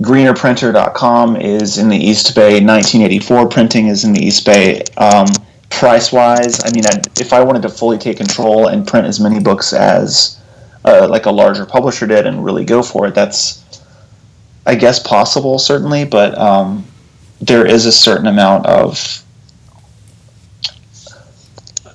[0.00, 2.54] greenerprinter.com is in the East Bay.
[2.54, 4.82] 1984 printing is in the East Bay.
[4.96, 5.26] Um,
[5.70, 9.20] price wise, I mean, I'd, if I wanted to fully take control and print as
[9.20, 10.38] many books as
[10.84, 13.62] uh, like a larger publisher did and really go for it, that's
[14.66, 16.84] I guess possible certainly, but um,
[17.42, 19.22] there is a certain amount of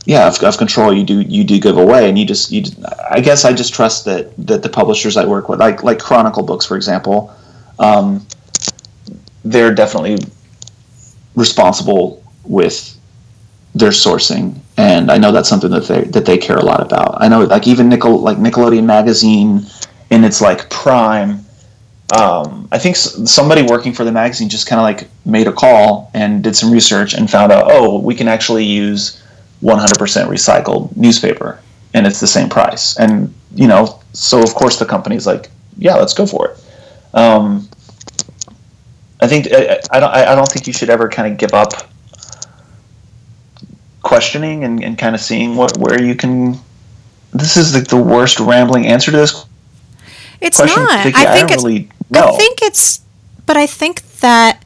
[0.05, 2.63] yeah of, of control you do you do give away, and you just you.
[3.09, 6.43] I guess I just trust that that the publishers I work with, like like Chronicle
[6.43, 7.33] Books, for example,
[7.79, 8.25] um,
[9.45, 10.17] they're definitely
[11.35, 12.93] responsible with
[13.73, 17.21] their sourcing, and I know that's something that they that they care a lot about.
[17.21, 19.65] I know, like even Nickel like Nickelodeon magazine
[20.09, 21.45] in its like prime.
[22.15, 26.09] Um, I think somebody working for the magazine just kind of like made a call
[26.13, 29.21] and did some research and found out, oh, we can actually use
[29.61, 31.59] 100% recycled newspaper,
[31.93, 32.97] and it's the same price.
[32.97, 36.63] And you know, so of course the company's like, yeah, let's go for it.
[37.13, 37.67] Um,
[39.19, 40.11] I think I, I don't.
[40.13, 41.73] I don't think you should ever kind of give up
[44.03, 46.57] questioning and, and kind of seeing what where you can.
[47.33, 49.45] This is like the worst rambling answer to this
[50.39, 50.83] It's question.
[50.83, 50.99] not.
[50.99, 51.15] I think
[51.49, 51.63] don't it's.
[51.63, 52.33] really know.
[52.33, 53.01] I think it's.
[53.45, 54.63] But I think that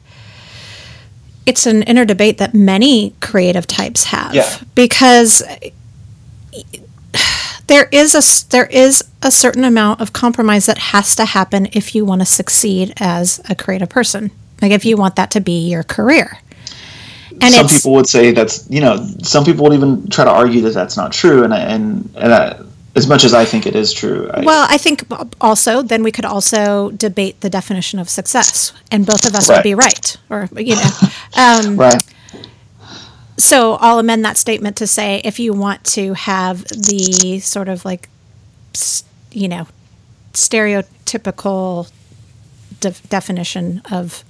[1.46, 4.58] it's an inner debate that many creative types have Yeah.
[4.74, 5.42] because
[7.66, 11.94] there is a there is a certain amount of compromise that has to happen if
[11.94, 14.30] you want to succeed as a creative person.
[14.60, 16.38] Like if you want that to be your career.
[17.40, 20.60] And some people would say that's you know some people would even try to argue
[20.62, 22.60] that that's not true and I, and and I,
[22.94, 25.04] as much as I think it is true I, well, I think
[25.40, 29.62] also then we could also debate the definition of success, and both of us would
[29.62, 30.90] be right, or you know.
[31.36, 32.02] Um, right
[33.36, 37.84] So I'll amend that statement to say if you want to have the sort of
[37.84, 38.08] like,
[39.32, 39.66] you know,
[40.32, 41.90] stereotypical
[42.80, 44.22] de- definition of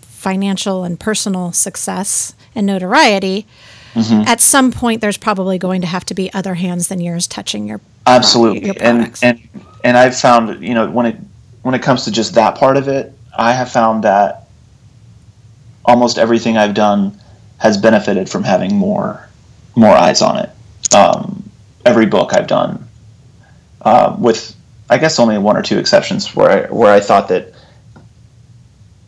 [0.00, 3.46] financial and personal success and notoriety,
[3.94, 4.22] Mm-hmm.
[4.26, 7.68] at some point there's probably going to have to be other hands than yours touching
[7.68, 9.48] your absolutely your and and
[9.84, 11.16] and I've found you know when it
[11.62, 14.42] when it comes to just that part of it I have found that
[15.84, 17.18] almost everything I've done
[17.58, 19.28] has benefited from having more
[19.74, 20.50] more eyes on it.
[20.94, 21.48] Um,
[21.86, 22.86] every book I've done
[23.82, 24.54] uh, with
[24.90, 27.54] I guess only one or two exceptions where I, where I thought that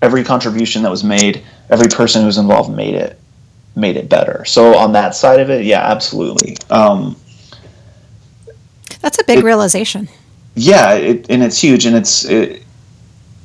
[0.00, 3.18] every contribution that was made every person who was involved made it
[3.76, 7.16] made it better so on that side of it yeah absolutely um,
[9.00, 10.08] That's a big It- realization.
[10.54, 12.62] yeah, it, and it's huge, and it's it,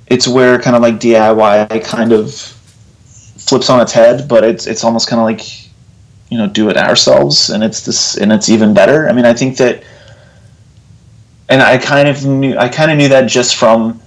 [0.08, 4.84] it's where kind of like DIY kind of flips on its head, but it's it's
[4.84, 5.42] almost kind of like
[6.30, 9.10] you know do it ourselves, and it's this and it's even better.
[9.10, 9.84] I mean, I think that,
[11.50, 14.00] and I kind of knew I kind of knew that just from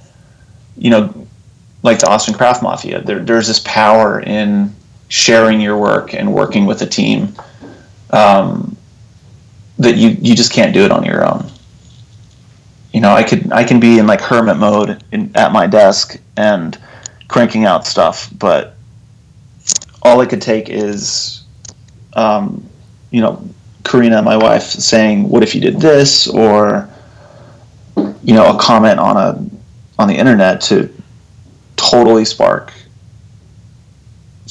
[0.77, 1.13] you know
[1.83, 3.03] like the Austin Craft Mafia.
[3.03, 4.75] There, there's this power in
[5.13, 7.35] sharing your work and working with a team
[8.13, 8.75] um,
[9.79, 11.47] that you you just can't do it on your own.
[12.95, 16.19] You know, I could I can be in like hermit mode in, at my desk
[16.39, 16.79] and
[17.29, 18.75] cranking out stuff, but
[20.01, 21.45] all it could take is,
[22.15, 22.67] um,
[23.11, 23.47] you know,
[23.85, 26.89] Karina, my wife, saying, "What if you did this?" or
[28.25, 29.45] you know, a comment on a
[29.99, 30.89] on the internet to
[31.77, 32.73] totally spark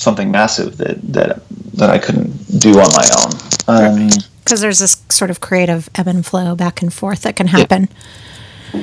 [0.02, 1.42] something massive that that
[1.74, 3.32] that I couldn't do on my own.
[3.68, 4.10] Um,
[4.44, 7.88] because there's this sort of creative ebb and flow back and forth that can happen.
[8.74, 8.82] Yeah.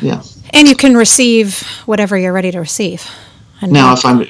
[0.00, 0.22] yeah.
[0.50, 3.08] And you can receive whatever you're ready to receive.
[3.60, 4.20] And now, if I'm,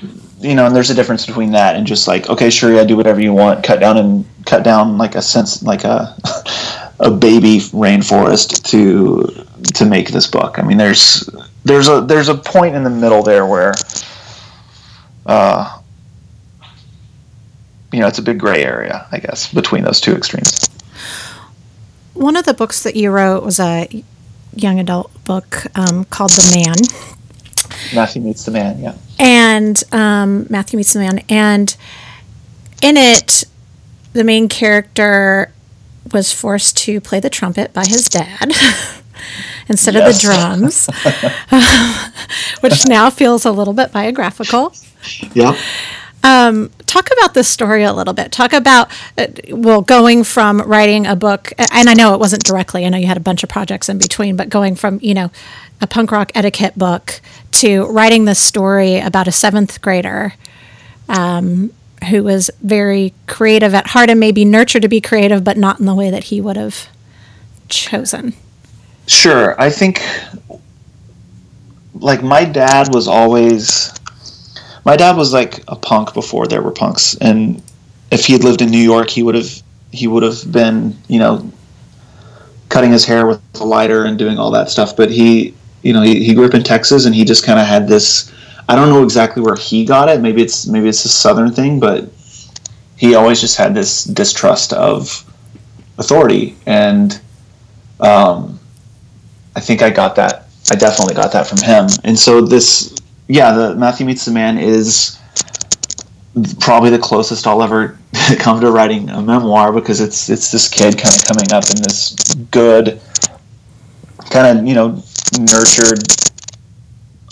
[0.40, 2.96] you know, and there's a difference between that and just like, okay, sure, yeah, do
[2.96, 6.16] whatever you want, cut down and cut down like a sense, like a
[7.00, 9.44] a baby rainforest to
[9.74, 10.58] to make this book.
[10.58, 11.28] I mean, there's
[11.64, 13.74] there's a there's a point in the middle there where,
[15.26, 15.78] uh,
[17.94, 20.68] you know, it's a big gray area, I guess, between those two extremes.
[22.14, 23.88] One of the books that you wrote was a
[24.54, 26.74] young adult book um, called The Man.
[27.94, 28.96] Matthew Meets the Man, yeah.
[29.18, 31.20] And um, Matthew Meets the Man.
[31.28, 31.76] And
[32.82, 33.44] in it,
[34.12, 35.52] the main character
[36.12, 38.52] was forced to play the trumpet by his dad
[39.68, 40.86] instead of the drums,
[42.60, 44.74] which now feels a little bit biographical.
[45.32, 45.56] Yeah.
[46.24, 48.32] Um, talk about this story a little bit.
[48.32, 52.86] Talk about, uh, well, going from writing a book, and I know it wasn't directly,
[52.86, 55.30] I know you had a bunch of projects in between, but going from, you know,
[55.82, 57.20] a punk rock etiquette book
[57.52, 60.32] to writing this story about a seventh grader
[61.10, 61.70] um,
[62.08, 65.84] who was very creative at heart and maybe nurtured to be creative, but not in
[65.84, 66.88] the way that he would have
[67.68, 68.32] chosen.
[69.06, 69.60] Sure.
[69.60, 70.02] I think,
[71.94, 73.92] like, my dad was always
[74.84, 77.62] my dad was like a punk before there were punks, and
[78.10, 81.18] if he had lived in New York, he would have he would have been you
[81.18, 81.50] know
[82.68, 84.96] cutting his hair with a lighter and doing all that stuff.
[84.96, 87.66] But he you know he, he grew up in Texas, and he just kind of
[87.66, 88.32] had this.
[88.68, 90.20] I don't know exactly where he got it.
[90.20, 92.10] Maybe it's maybe it's a southern thing, but
[92.96, 95.24] he always just had this distrust of
[95.98, 97.20] authority, and
[98.00, 98.58] um,
[99.56, 100.48] I think I got that.
[100.70, 101.88] I definitely got that from him.
[102.04, 102.94] And so this
[103.28, 105.18] yeah, the Matthew Meets the Man is
[106.60, 107.98] probably the closest I'll ever
[108.38, 111.76] come to writing a memoir because it's it's this kid kind of coming up in
[111.82, 112.14] this
[112.50, 113.00] good,
[114.30, 115.02] kind of you know
[115.38, 116.02] nurtured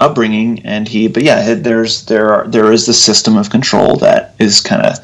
[0.01, 1.09] upbringing, and he.
[1.09, 4.99] But yeah, there's there are there is the system of control that is kind of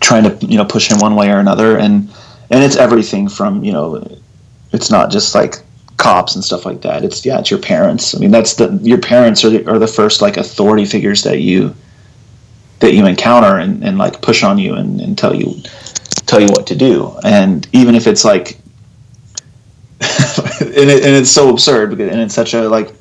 [0.00, 2.10] trying to you know push him one way or another, and
[2.50, 4.18] and it's everything from you know,
[4.72, 5.56] it's not just like
[6.02, 7.04] cops and stuff like that.
[7.04, 8.14] It's yeah, it's your parents.
[8.14, 11.40] I mean, that's the your parents are the, are the first like authority figures that
[11.40, 11.74] you
[12.80, 15.54] that you encounter and, and like push on you and, and tell you
[16.26, 17.16] tell you what to do.
[17.22, 18.58] And even if it's like
[20.60, 22.92] and, it, and it's so absurd because and it's such a like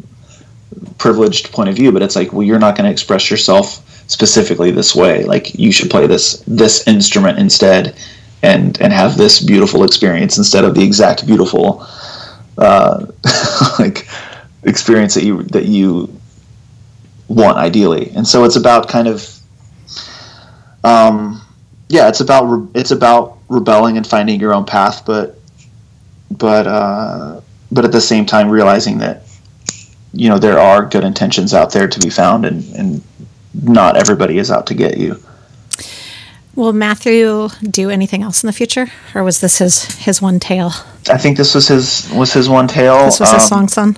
[0.99, 3.65] privileged point of view, but it's like, well, you're not going to express yourself
[4.07, 5.23] specifically this way.
[5.23, 7.95] Like you should play this this instrument instead
[8.43, 11.87] and and have this beautiful experience instead of the exact beautiful
[12.61, 13.05] uh,
[13.79, 14.07] like
[14.63, 16.13] experience that you that you
[17.27, 19.27] want ideally and so it's about kind of
[20.83, 21.41] um,
[21.89, 25.39] yeah it's about re- it's about rebelling and finding your own path but
[26.29, 29.23] but uh, but at the same time realizing that
[30.13, 33.01] you know there are good intentions out there to be found and and
[33.53, 35.19] not everybody is out to get you
[36.53, 40.73] Will Matthew do anything else in the future, or was this his his one tale?
[41.09, 43.05] I think this was his was his one tale.
[43.05, 43.97] This was um, his song, son.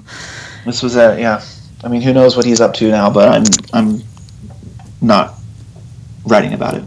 [0.65, 1.19] This was it.
[1.19, 1.43] Yeah,
[1.83, 3.09] I mean, who knows what he's up to now?
[3.09, 4.03] But I'm I'm
[5.01, 5.35] not
[6.25, 6.83] writing about it.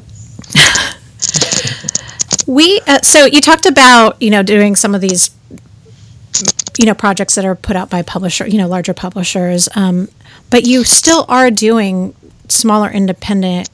[2.46, 5.30] we uh, so you talked about you know doing some of these
[6.78, 10.08] you know projects that are put out by publisher you know larger publishers, um,
[10.50, 12.14] but you still are doing
[12.48, 13.68] smaller independent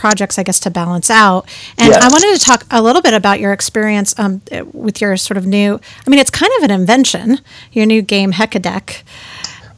[0.00, 1.46] projects, I guess, to balance out.
[1.76, 2.02] And yes.
[2.02, 4.40] I wanted to talk a little bit about your experience um,
[4.72, 7.40] with your sort of new, I mean, it's kind of an invention,
[7.70, 9.02] your new game, Hekadeck.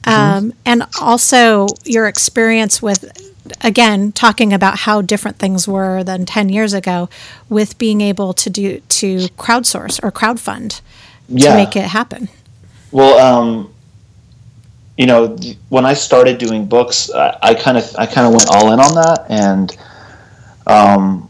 [0.04, 0.50] Um, mm-hmm.
[0.64, 3.04] And also your experience with,
[3.62, 7.08] again, talking about how different things were than 10 years ago
[7.48, 10.80] with being able to do, to crowdsource or crowdfund
[11.28, 11.50] yeah.
[11.50, 12.28] to make it happen.
[12.92, 13.74] Well, um,
[14.96, 15.36] you know,
[15.68, 18.94] when I started doing books, I kind of I kind of went all in on
[18.94, 19.76] that, and
[20.66, 21.28] um,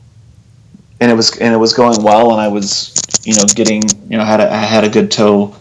[1.00, 4.18] and it was and it was going well, and I was you know getting you
[4.18, 5.54] know had a, I had a good toe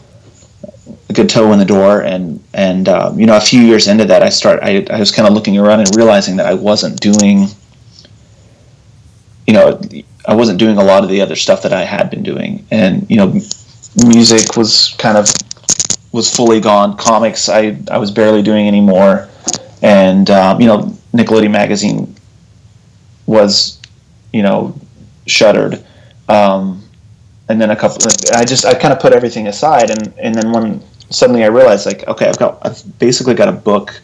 [1.10, 4.06] a good toe in the door and and um, you know a few years into
[4.06, 7.00] that I start I, I was kind of looking around and realizing that I wasn't
[7.00, 7.48] doing
[9.48, 9.82] you know,
[10.26, 13.10] I wasn't doing a lot of the other stuff that I had been doing, and
[13.10, 13.34] you know,
[14.08, 15.28] music was kind of
[16.14, 16.96] was fully gone.
[16.96, 19.28] Comics, I I was barely doing anymore,
[19.82, 22.11] and um, you know, Nickelodeon magazine
[23.32, 23.80] was,
[24.34, 24.76] you know,
[25.26, 25.84] shuttered.
[26.28, 26.84] Um,
[27.50, 30.52] and then a couple, I just I kind of put everything aside, and and then
[30.52, 34.00] when suddenly I realized like, okay, I've got I've basically got a book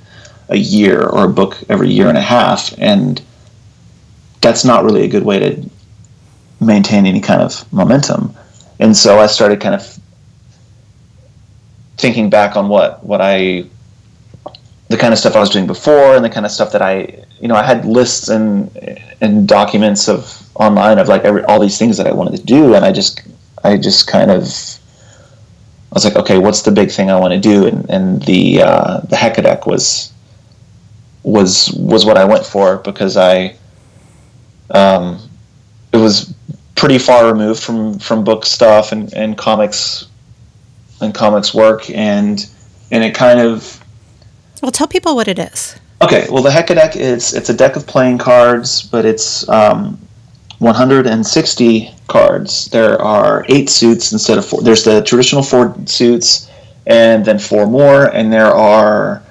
[0.50, 3.22] a year or a book every year and a half, and
[4.42, 5.70] that's not really a good way to
[6.60, 8.34] maintain any kind of momentum.
[8.80, 10.00] And so I started kind of
[11.98, 13.66] thinking back on what what I
[14.90, 17.24] the kind of stuff I was doing before and the kind of stuff that I
[17.40, 18.72] you know I had lists and
[19.22, 22.74] and documents of online of like every, all these things that I wanted to do.
[22.74, 23.22] And I just
[23.64, 27.40] I just kind of I was like okay what's the big thing I want to
[27.40, 27.68] do?
[27.68, 30.14] And and the uh, the Hekadeck was
[31.24, 33.56] was was what I went for because I
[34.72, 35.20] um,
[35.92, 36.34] it was
[36.76, 40.08] pretty far removed from from book stuff and, and comics
[41.02, 41.90] and comics work.
[41.90, 42.50] And
[42.92, 43.77] and it kind of
[44.62, 45.76] well tell people what it is.
[46.02, 50.00] Okay well the Hekadeck is it's a deck of playing cards but it's um,
[50.60, 52.68] 160 cards.
[52.70, 56.50] There are eight suits instead of four there's the traditional four suits
[56.86, 59.22] and then four more and there are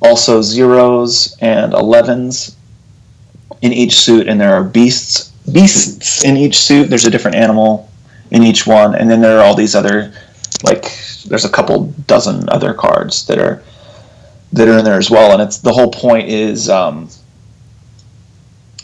[0.00, 2.54] also zeros and 11s
[3.62, 6.88] in each suit and there are beasts beasts in each suit.
[6.88, 7.90] There's a different animal
[8.30, 10.12] in each one and then there are all these other
[10.62, 10.84] like
[11.26, 13.62] there's a couple dozen other cards that are
[14.52, 15.32] that are in there as well.
[15.32, 17.08] And it's the whole point is um,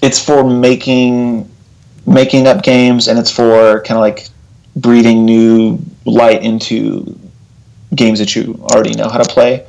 [0.02, 1.50] it's for making
[2.06, 4.28] making up games and it's for kind of like
[4.76, 7.18] breathing new light into
[7.94, 9.66] games that you already know how to play.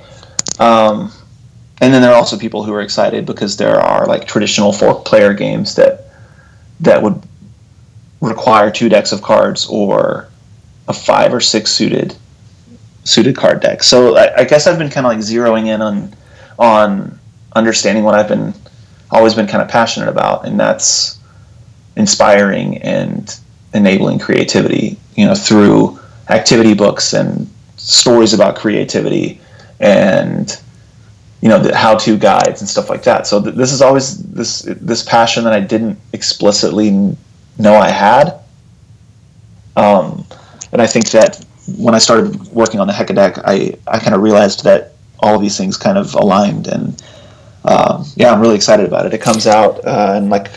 [0.60, 1.12] Um,
[1.82, 5.02] and then there are also people who are excited because there are like traditional four
[5.02, 6.06] player games that
[6.80, 7.22] that would
[8.22, 10.28] require two decks of cards or
[10.88, 12.16] a five or six suited
[13.08, 13.84] suited card deck.
[13.84, 16.14] So I, I guess I've been kind of like zeroing in on
[16.60, 17.20] on
[17.56, 18.54] understanding what I've been
[19.12, 21.20] always been kind of passionate about, and that's
[21.96, 23.40] inspiring and
[23.74, 24.98] enabling creativity.
[25.16, 26.00] You know, through
[26.30, 29.40] activity books and stories about creativity
[29.80, 30.60] and
[31.42, 34.64] you know the how-to guides and stuff like that so th- this is always this
[34.64, 37.16] this passion that i didn't explicitly
[37.60, 38.40] know i had
[39.76, 40.26] um,
[40.72, 41.46] and i think that
[41.78, 45.42] when i started working on the Hekadeck i i kind of realized that all of
[45.42, 47.04] these things kind of aligned and
[47.66, 49.14] um, yeah i'm really excited about it.
[49.14, 50.52] It comes out uh, and like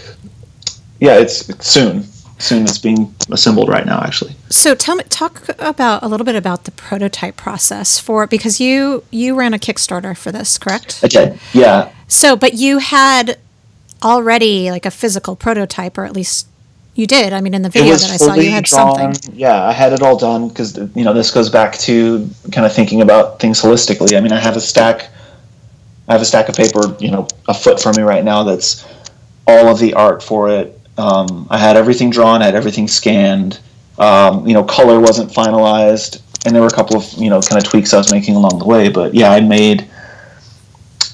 [1.00, 2.04] yeah it's, it's soon.
[2.38, 4.34] Soon it's being assembled right now actually.
[4.48, 9.04] So tell me talk about a little bit about the prototype process for because you
[9.10, 11.00] you ran a kickstarter for this correct?
[11.02, 11.92] I did yeah.
[12.08, 13.38] So but you had
[14.02, 16.46] already like a physical prototype or at least
[16.94, 18.96] you did i mean in the video that i saw you had drawn.
[18.96, 22.66] something yeah i had it all done because you know this goes back to kind
[22.66, 25.08] of thinking about things holistically i mean i have a stack
[26.08, 28.86] i have a stack of paper you know a foot from me right now that's
[29.46, 33.60] all of the art for it um, I had everything drawn, I had everything scanned.
[33.98, 37.62] Um, you know, color wasn't finalized, and there were a couple of you know kind
[37.62, 38.88] of tweaks I was making along the way.
[38.90, 39.88] But yeah, I made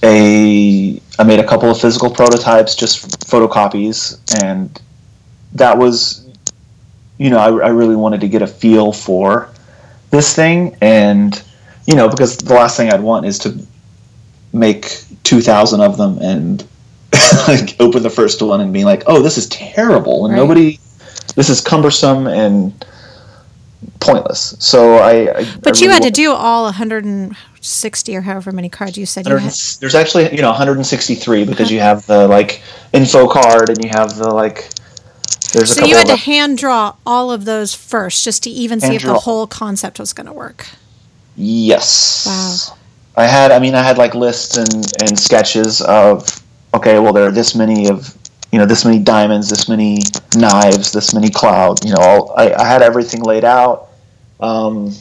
[0.03, 4.81] a I made a couple of physical prototypes, just photocopies, and
[5.57, 6.27] that was
[7.19, 9.51] you know I, I really wanted to get a feel for
[10.11, 11.41] this thing, and
[11.87, 13.59] you know because the last thing I'd want is to
[14.53, 16.67] make two thousand of them and
[17.49, 20.41] like open the first one and being like, "Oh, this is terrible," and right.
[20.41, 20.79] nobody,
[21.35, 22.85] this is cumbersome and
[24.01, 24.57] pointless.
[24.59, 25.39] So I.
[25.39, 29.27] I but I you had to do all 160 or however many cards you said
[29.27, 29.53] you had.
[29.81, 34.17] There's actually you know 163 because you have the like info card and you have
[34.17, 34.71] the like.
[35.57, 38.95] There's so you had to hand draw all of those first just to even see
[38.95, 40.69] if the whole concept was going to work.
[41.35, 42.27] Yes.
[42.27, 42.77] Wow.
[43.17, 46.43] I had, I mean, I had like lists and, and sketches of
[46.75, 48.15] okay, well, there are this many of,
[48.53, 50.01] you know, this many diamonds, this many
[50.35, 51.83] knives, this many cloud.
[51.87, 53.89] You know, all, I, I had everything laid out.
[54.41, 54.93] Um,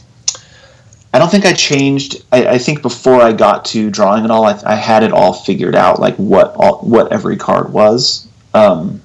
[1.14, 2.24] I don't think I changed.
[2.32, 5.34] I, I, think before I got to drawing it all, I, I, had it all
[5.34, 8.30] figured out, like what all, what every card was.
[8.54, 9.02] Um,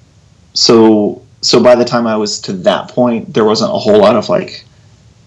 [0.55, 4.17] so so by the time I was to that point, there wasn't a whole lot
[4.17, 4.65] of like,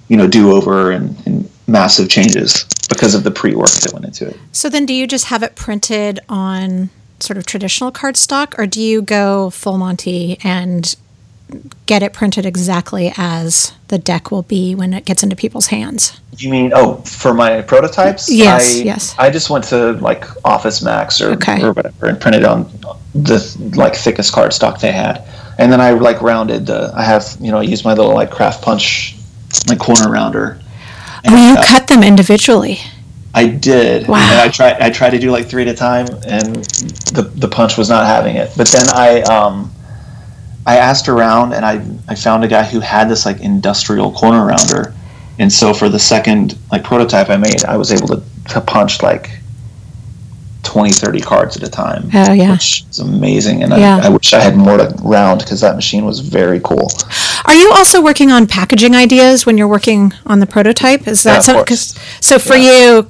[0.07, 4.05] you know, do over and, and massive changes because of the pre work that went
[4.05, 4.38] into it.
[4.51, 6.89] So then, do you just have it printed on
[7.20, 10.95] sort of traditional cardstock, or do you go full Monty and
[11.86, 16.20] get it printed exactly as the deck will be when it gets into people's hands?
[16.38, 18.32] You mean oh for my prototypes?
[18.32, 19.16] Yes, I, yes.
[19.18, 21.64] I just went to like Office Max or, okay.
[21.64, 22.64] or whatever and printed on
[23.14, 25.24] the like thickest cardstock they had.
[25.57, 26.91] And then I like rounded the.
[26.95, 29.15] I have you know I use my little like craft punch,
[29.67, 30.59] my corner rounder.
[31.23, 32.79] And, oh, you uh, cut them individually.
[33.33, 34.07] I did.
[34.07, 34.17] Wow.
[34.17, 34.81] And I tried.
[34.81, 36.55] I tried to do like three at a time, and
[37.15, 38.51] the the punch was not having it.
[38.55, 39.71] But then I um,
[40.65, 44.45] I asked around, and I I found a guy who had this like industrial corner
[44.45, 44.93] rounder,
[45.39, 49.01] and so for the second like prototype I made, I was able to, to punch
[49.01, 49.39] like
[50.64, 52.09] 20, 30 cards at a time.
[52.14, 52.53] Oh, yeah.
[52.53, 53.64] Which is amazing.
[53.64, 53.99] And yeah.
[54.01, 56.89] I, I, wish I had more to round because that machine was very cool.
[57.45, 61.07] Are you also working on packaging ideas when you're working on the prototype?
[61.07, 61.95] Is that yeah, so?
[62.22, 63.01] so for yeah.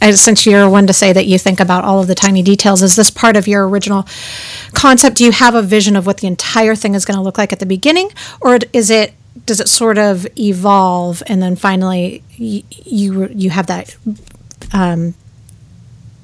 [0.00, 2.82] you, since you're one to say that you think about all of the tiny details,
[2.82, 4.06] is this part of your original
[4.72, 5.16] concept?
[5.16, 7.52] Do you have a vision of what the entire thing is going to look like
[7.52, 8.10] at the beginning?
[8.40, 9.14] Or is it
[9.46, 13.96] does it sort of evolve and then finally you you, you have that
[14.72, 15.14] um,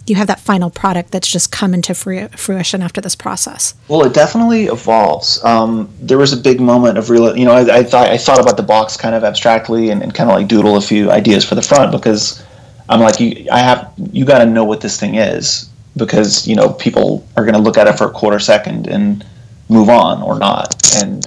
[0.06, 3.74] you have that final product that's just come into fruition after this process?
[3.88, 5.42] Well, it definitely evolves.
[5.44, 8.40] Um, there was a big moment of real, you know, I, I, thought I thought
[8.40, 11.44] about the box kind of abstractly and, and kind of like doodle a few ideas
[11.44, 12.44] for the front because
[12.88, 16.54] I'm like, you, I have, you got to know what this thing is because you
[16.54, 19.24] know people are going to look at it for a quarter second and
[19.68, 21.24] move on or not, and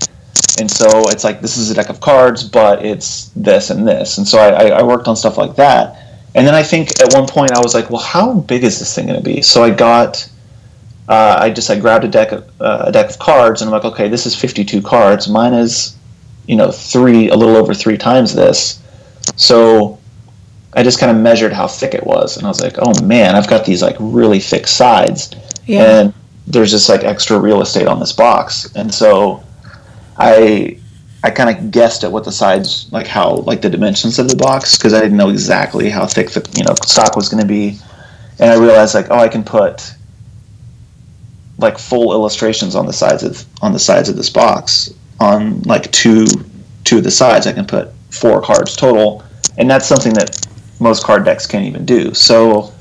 [0.60, 4.18] and so it's like this is a deck of cards, but it's this and this,
[4.18, 7.28] and so I, I worked on stuff like that and then I think at one
[7.28, 9.42] point I was like, well, how big is this thing going to be?
[9.42, 10.30] So I got,
[11.08, 13.74] uh, I just I grabbed a deck of uh, a deck of cards, and I'm
[13.74, 15.28] like, okay, this is 52 cards.
[15.28, 15.96] Mine is,
[16.48, 18.82] you know, three a little over three times this.
[19.36, 20.00] So
[20.74, 23.36] I just kind of measured how thick it was, and I was like, oh man,
[23.36, 25.32] I've got these like really thick sides,
[25.66, 26.02] yeah.
[26.02, 26.14] and
[26.46, 29.44] there's just like extra real estate on this box, and so
[30.18, 30.79] I
[31.24, 34.38] I kind of guessed at what the sides, like how, like the dimensions of the
[34.38, 37.48] box, because I didn't know exactly how thick the you know stock was going to
[37.48, 37.78] be,
[38.40, 39.94] and I realized like, oh, I can put
[41.58, 45.92] like full illustrations on the sides of on the sides of this box on like
[45.92, 46.26] two
[46.86, 47.48] two of the sides.
[47.48, 49.24] I can put four cards total,
[49.58, 50.48] and that's something that
[50.80, 52.14] most card decks can't even do.
[52.14, 52.74] So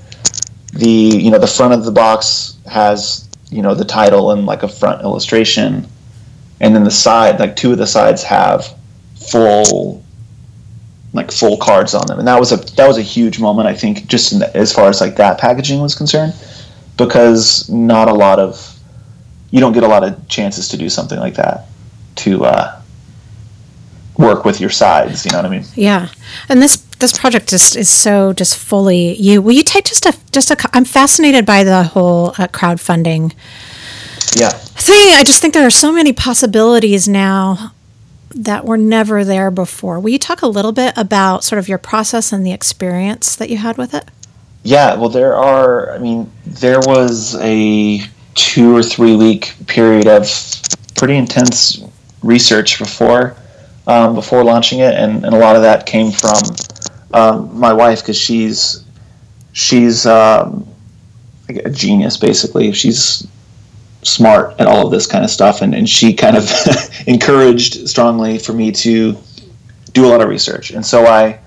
[0.74, 4.62] the you know the front of the box has you know the title and like
[4.62, 5.88] a front illustration
[6.60, 8.66] and then the side like two of the sides have
[9.16, 10.04] full
[11.12, 12.18] like full cards on them.
[12.18, 14.88] And that was a that was a huge moment i think just the, as far
[14.88, 16.34] as like that packaging was concerned.
[16.96, 18.78] Because not a lot of
[19.50, 21.66] you don't get a lot of chances to do something like that
[22.16, 22.82] to uh,
[24.18, 25.64] work with your sides you know what i mean?
[25.74, 26.08] Yeah.
[26.48, 30.16] And this this project is, is so just fully you will you take just a
[30.32, 33.32] just a i'm fascinated by the whole uh, crowdfunding
[34.36, 34.50] yeah.
[34.50, 37.72] Thing, I just think there are so many possibilities now
[38.34, 39.98] that were never there before.
[40.00, 43.50] Will you talk a little bit about sort of your process and the experience that
[43.50, 44.10] you had with it?
[44.62, 48.00] Yeah, well, there are, I mean, there was a
[48.34, 50.30] two or three week period of
[50.94, 51.82] pretty intense
[52.22, 53.36] research before
[53.86, 56.38] um, before launching it, and, and a lot of that came from
[57.14, 58.84] um, my wife because she's
[59.52, 60.68] she's um,
[61.48, 62.70] a genius basically.
[62.72, 63.26] She's
[64.02, 66.48] smart at all of this kind of stuff, and, and she kind of
[67.06, 69.16] encouraged strongly for me to
[69.92, 70.70] do a lot of research.
[70.70, 71.40] And so I,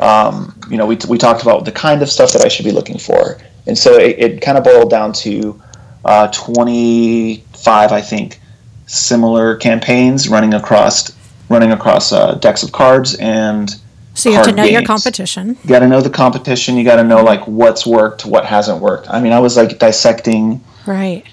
[0.00, 2.72] um, you know, we, we talked about the kind of stuff that I should be
[2.72, 3.38] looking for.
[3.66, 5.60] And so it, it kind of boiled down to
[6.04, 8.40] uh, 25, I think,
[8.86, 11.14] similar campaigns running across
[11.50, 13.76] running across uh, decks of cards and
[14.14, 14.72] so you have to know games.
[14.72, 15.58] your competition.
[15.62, 16.76] You got to know the competition.
[16.76, 19.10] You got to know like what's worked, what hasn't worked.
[19.10, 21.24] I mean, I was like dissecting right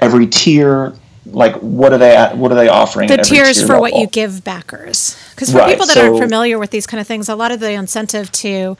[0.00, 0.94] every tier
[1.26, 3.80] like what are they what are they offering the tiers tier for level?
[3.82, 7.00] what you give backers because for right, people that so, aren't familiar with these kind
[7.00, 8.76] of things a lot of the incentive to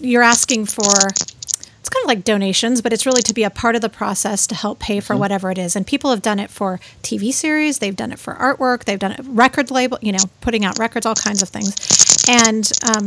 [0.00, 3.74] you're asking for it's kind of like donations but it's really to be a part
[3.74, 5.20] of the process to help pay for mm-hmm.
[5.20, 8.34] whatever it is and people have done it for tv series they've done it for
[8.34, 12.26] artwork they've done it record label you know putting out records all kinds of things
[12.28, 13.06] and um,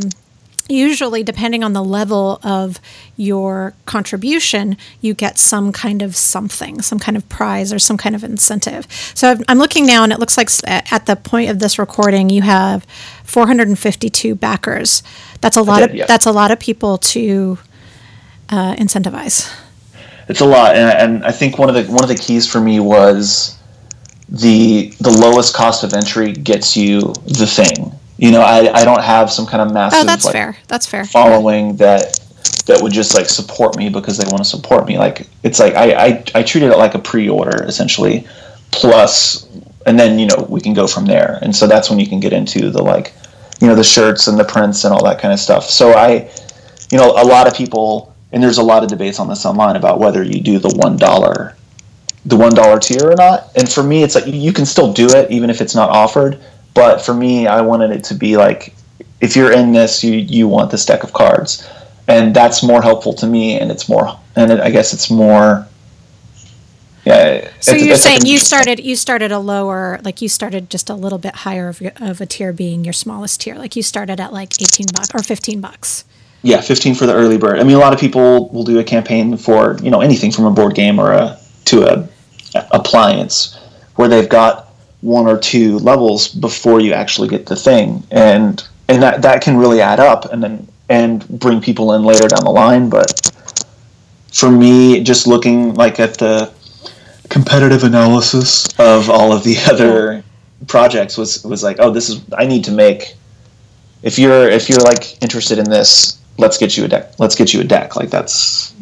[0.70, 2.80] usually depending on the level of
[3.16, 8.16] your contribution you get some kind of something some kind of prize or some kind
[8.16, 8.88] of incentive.
[9.14, 12.42] So i'm looking now and it looks like at the point of this recording you
[12.42, 12.86] have
[13.24, 15.04] 452 backers.
[15.42, 16.06] That's a lot did, of yeah.
[16.06, 17.58] that's a lot of people to
[18.50, 19.54] uh, incentivize.
[20.30, 22.60] It's a lot and, and i think one of the one of the keys for
[22.60, 23.58] me was
[24.30, 29.02] the the lowest cost of entry gets you the thing you know, I, I don't
[29.02, 30.58] have some kind of oh, massive oh, that's like, fair.
[30.68, 31.06] That's fair.
[31.06, 32.20] following that
[32.66, 34.98] that would just like support me because they want to support me.
[34.98, 38.28] Like it's like I, I, I treated it like a pre-order essentially,
[38.72, 39.48] plus,
[39.86, 41.40] and then you know we can go from there.
[41.42, 43.14] And so that's when you can get into the like,
[43.62, 45.66] you know, the shirts and the prints and all that kind of stuff.
[45.66, 46.30] So I,
[46.92, 49.76] you know, a lot of people and there's a lot of debates on this online
[49.76, 51.56] about whether you do the one dollar
[52.26, 53.50] the one dollar tier or not.
[53.56, 56.40] And for me, it's like you can still do it even if it's not offered.
[56.74, 58.74] But for me, I wanted it to be like
[59.22, 61.68] if you're in this, you you want this deck of cards,
[62.08, 65.68] and that's more helpful to me, and it's more, and it, I guess it's more.
[67.06, 67.50] Yeah.
[67.62, 70.90] So it's- you're it's saying you started you started a lower like you started just
[70.90, 73.82] a little bit higher of, your- of a tier being your smallest tier like you
[73.84, 76.04] started at like 18 bucks or 15 bucks.
[76.44, 77.60] Yeah, 15 for the early bird.
[77.60, 80.46] I mean, a lot of people will do a campaign for, you know, anything from
[80.46, 82.08] a board game or a to a,
[82.56, 83.58] a appliance
[83.96, 84.67] where they've got
[85.02, 88.04] one or two levels before you actually get the thing.
[88.12, 92.28] And and that that can really add up and then and bring people in later
[92.28, 93.32] down the line, but
[94.32, 96.52] for me just looking like at the
[97.30, 100.24] competitive analysis of all of the other
[100.68, 103.16] projects was was like, oh, this is I need to make
[104.04, 107.20] if you're if you're like interested in this, let's get you a deck.
[107.20, 107.96] Let's get you a deck.
[107.96, 108.74] Like that's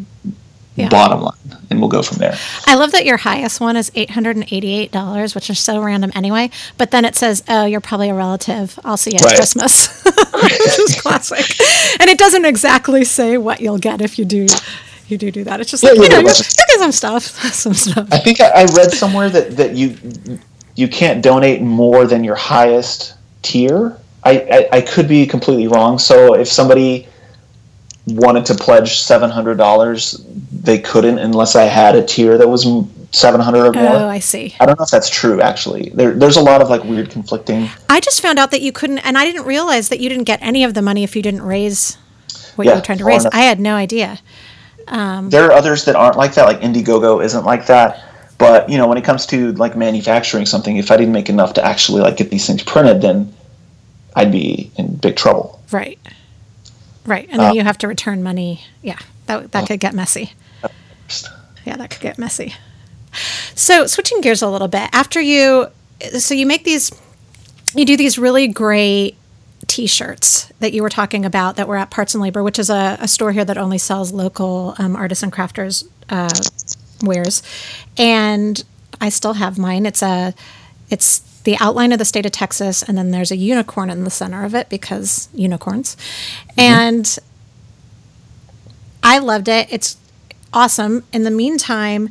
[0.76, 0.90] Yeah.
[0.90, 2.38] bottom line, and we'll go from there.
[2.68, 7.06] I love that your highest one is $888, which is so random anyway, but then
[7.06, 8.78] it says, "Oh, you're probably a relative.
[8.84, 9.36] I'll see you at Right.
[9.36, 10.04] Christmas."
[10.34, 11.46] which is classic.
[12.02, 14.48] And it doesn't exactly say what you'll get if you do
[15.08, 15.62] you do do that.
[15.62, 17.22] It's just like, yeah, you know, you get some stuff,
[17.54, 18.08] some stuff.
[18.12, 19.98] I think I, I read somewhere that that you
[20.76, 23.98] you can't donate more than your highest tier.
[24.24, 26.00] I, I, I could be completely wrong.
[26.00, 27.08] So if somebody
[28.08, 32.66] wanted to pledge seven hundred dollars, they couldn't unless I had a tier that was
[33.12, 33.94] seven hundred or more.
[33.96, 34.56] Oh, I see.
[34.60, 35.42] I don't know if that's true.
[35.42, 37.70] Actually, there, there's a lot of like weird conflicting.
[37.90, 40.40] I just found out that you couldn't, and I didn't realize that you didn't get
[40.42, 41.96] any of the money if you didn't raise
[42.56, 43.22] what you Yeah, were trying to raise.
[43.24, 44.20] enough- I had no idea.
[44.88, 46.46] Um, there are others that aren't like that.
[46.46, 48.04] Like Indiegogo isn't like that.
[48.38, 51.54] But you know, when it comes to like manufacturing something, if I didn't make enough
[51.54, 53.34] to actually like get these things printed, then
[54.16, 55.62] I'd be in big trouble.
[55.72, 55.98] Right.
[57.06, 57.28] Right.
[57.30, 58.62] And then Uh, you have to return money.
[58.82, 59.00] Yeah.
[59.28, 60.34] That, that could get messy.
[61.66, 62.54] Yeah, that could get messy.
[63.56, 65.68] So, switching gears a little bit, after you,
[66.20, 66.92] so you make these,
[67.74, 69.16] you do these really great
[69.68, 72.70] t shirts that you were talking about that were at Parts and Labor, which is
[72.70, 76.30] a, a store here that only sells local um, artists and crafters uh,
[77.02, 77.42] wares.
[77.98, 78.64] And
[79.02, 79.86] I still have mine.
[79.86, 80.34] It's a,
[80.90, 84.10] it's the outline of the state of Texas, and then there's a unicorn in the
[84.10, 85.96] center of it because unicorns.
[86.58, 87.18] And
[89.02, 89.72] I loved it.
[89.72, 89.98] It's
[90.52, 91.04] awesome.
[91.14, 92.10] In the meantime,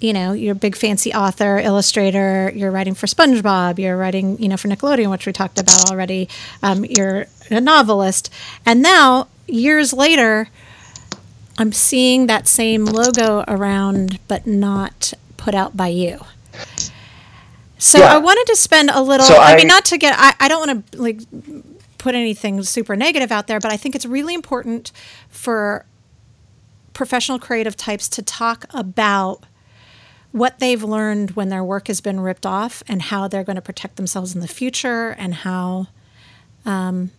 [0.00, 4.48] you know, you're a big fancy author, illustrator, you're writing for SpongeBob, you're writing, you
[4.48, 6.28] know, for Nickelodeon, which we talked about already.
[6.62, 8.32] Um, you're a novelist.
[8.64, 10.48] And now, years later,
[11.58, 16.20] I'm seeing that same logo around, but not put out by you.
[17.80, 18.14] So Yeah.
[18.14, 20.48] I wanted to spend a little, So I, I- mean, not to get, I, I
[20.48, 21.20] don't want to like
[21.98, 24.92] put anything super negative out there, but I think it's really important
[25.28, 25.84] for
[26.92, 29.44] professional creative types to talk about
[30.32, 33.62] what they've learned when their work has been ripped off and how they're going to
[33.62, 35.88] protect themselves in the future and how
[36.64, 37.10] um,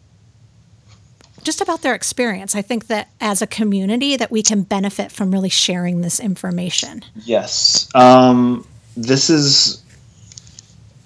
[1.43, 5.32] just about their experience i think that as a community that we can benefit from
[5.32, 7.89] really sharing this information Yes.
[7.95, 9.80] Um, this is,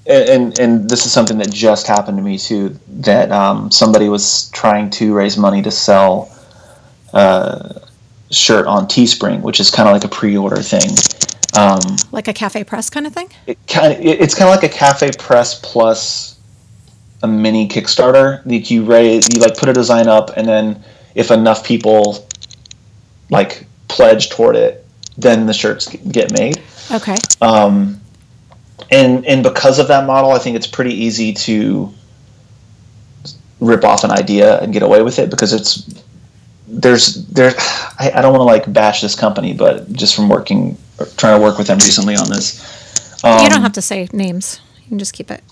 [0.08, 2.78] and, and and this is something that just happened to me too.
[2.88, 6.32] That um, somebody was trying to raise money to sell
[7.14, 7.82] a
[8.32, 10.90] shirt on Teespring, which is kind of like a pre-order thing.
[11.58, 11.80] Um,
[12.12, 14.70] like a cafe press kind of thing it kind of it, it's kind of like
[14.70, 16.38] a cafe press plus
[17.24, 18.46] a mini Kickstarter.
[18.46, 20.84] Like you raise, you like put a design up, and then
[21.16, 22.28] if enough people
[23.30, 24.86] like pledge toward it,
[25.18, 26.62] then the shirts get made.
[26.92, 28.02] okay Um,
[28.92, 31.94] and and because of that model, I think it's pretty easy to
[33.60, 36.04] rip off an idea and get away with it because it's
[36.68, 37.54] there's there.
[38.00, 41.40] I, I don't want to like bash this company, but just from working or trying
[41.40, 44.90] to work with them recently on this, um, you don't have to say names you
[44.90, 45.44] can just keep it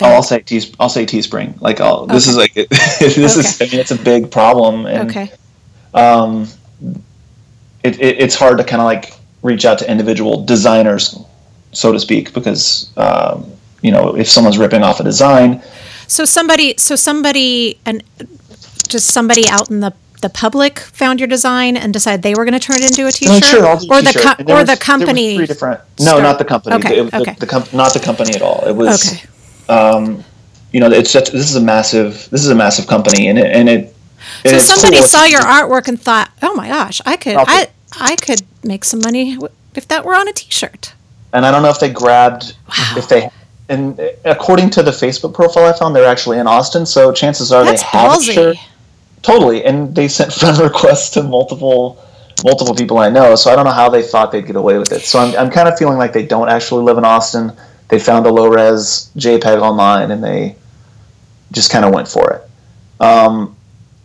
[0.00, 1.60] Oh, I'll say Tees, I'll say Teespring.
[1.60, 3.60] Like, I'll, this is like this is.
[3.60, 5.32] I mean, it's a big problem, and okay
[5.94, 6.48] um,
[7.82, 11.18] it, it, it's hard to kind of like reach out to individual designers,
[11.72, 13.50] so to speak, because um,
[13.82, 15.62] you know if someone's ripping off a design,
[16.06, 18.02] so somebody so somebody and
[18.88, 22.58] just somebody out in the the public found your design and decided they were going
[22.58, 25.46] to turn it into a t-shirt sure, or the co- or was- the company three
[25.46, 25.80] different.
[26.00, 26.76] No, start- not the company.
[26.76, 27.36] Okay, It- the- okay.
[27.38, 28.64] The, comp- not the company at all.
[28.66, 29.14] It was.
[29.14, 29.28] okay
[29.68, 30.24] Um,
[30.72, 32.28] you know, it's such, this is a massive.
[32.30, 33.94] This is a massive company, and it and it.
[34.44, 35.06] so somebody cool.
[35.06, 37.66] saw your artwork and thought oh my gosh i could I'll
[38.00, 39.38] i could make some money
[39.74, 40.92] if that were on a t-shirt
[41.32, 42.94] and I don't know if they grabbed Wow.
[42.96, 43.30] if they
[43.68, 47.64] and according to the Facebook profile I found, they're actually in Austin, so chances are
[47.64, 48.56] that's they have a shirt.
[49.22, 52.02] Totally, and they sent friend requests to multiple
[52.44, 54.92] multiple people I know, so I don't know how they thought they'd get away with
[54.92, 55.02] it.
[55.02, 57.52] So I'm, I'm kind of feeling like they don't actually live in Austin.
[57.88, 60.54] They found a low res JPEG online and they
[61.52, 63.02] just kind of went for it.
[63.02, 63.56] Um,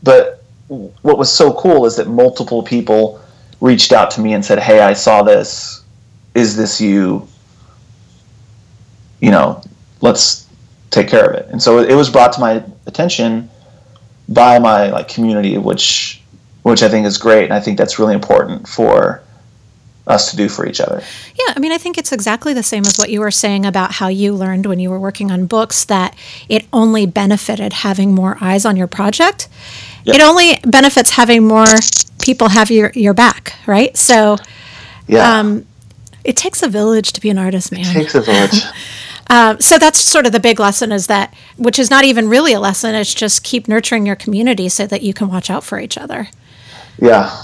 [0.02, 3.22] but what was so cool is that multiple people
[3.62, 5.83] reached out to me and said, "Hey, I saw this.
[6.36, 7.28] Is this you?
[9.20, 9.62] You know,
[10.02, 10.48] let's
[10.90, 13.50] take care of it." And so it was brought to my attention
[14.30, 16.22] by my like community, which
[16.64, 19.22] which I think is great, and I think that's really important for
[20.08, 21.02] us to do for each other.
[21.36, 23.94] Yeah, I mean, I think it's exactly the same as what you were saying about
[23.94, 26.16] how you learned when you were working on books that
[26.50, 29.48] it only benefited having more eyes on your project.
[30.04, 30.16] Yep.
[30.16, 31.66] It only benefits having more
[32.22, 33.96] people have your, your back, right?
[33.96, 34.38] So,
[35.08, 35.40] yeah.
[35.40, 35.66] Um,
[36.24, 37.86] it takes a village to be an artist, man.
[37.86, 38.62] It takes a village.
[39.30, 42.54] um, so that's sort of the big lesson is that, which is not even really
[42.54, 45.80] a lesson, it's just keep nurturing your community so that you can watch out for
[45.80, 46.28] each other.
[47.00, 47.36] Yeah,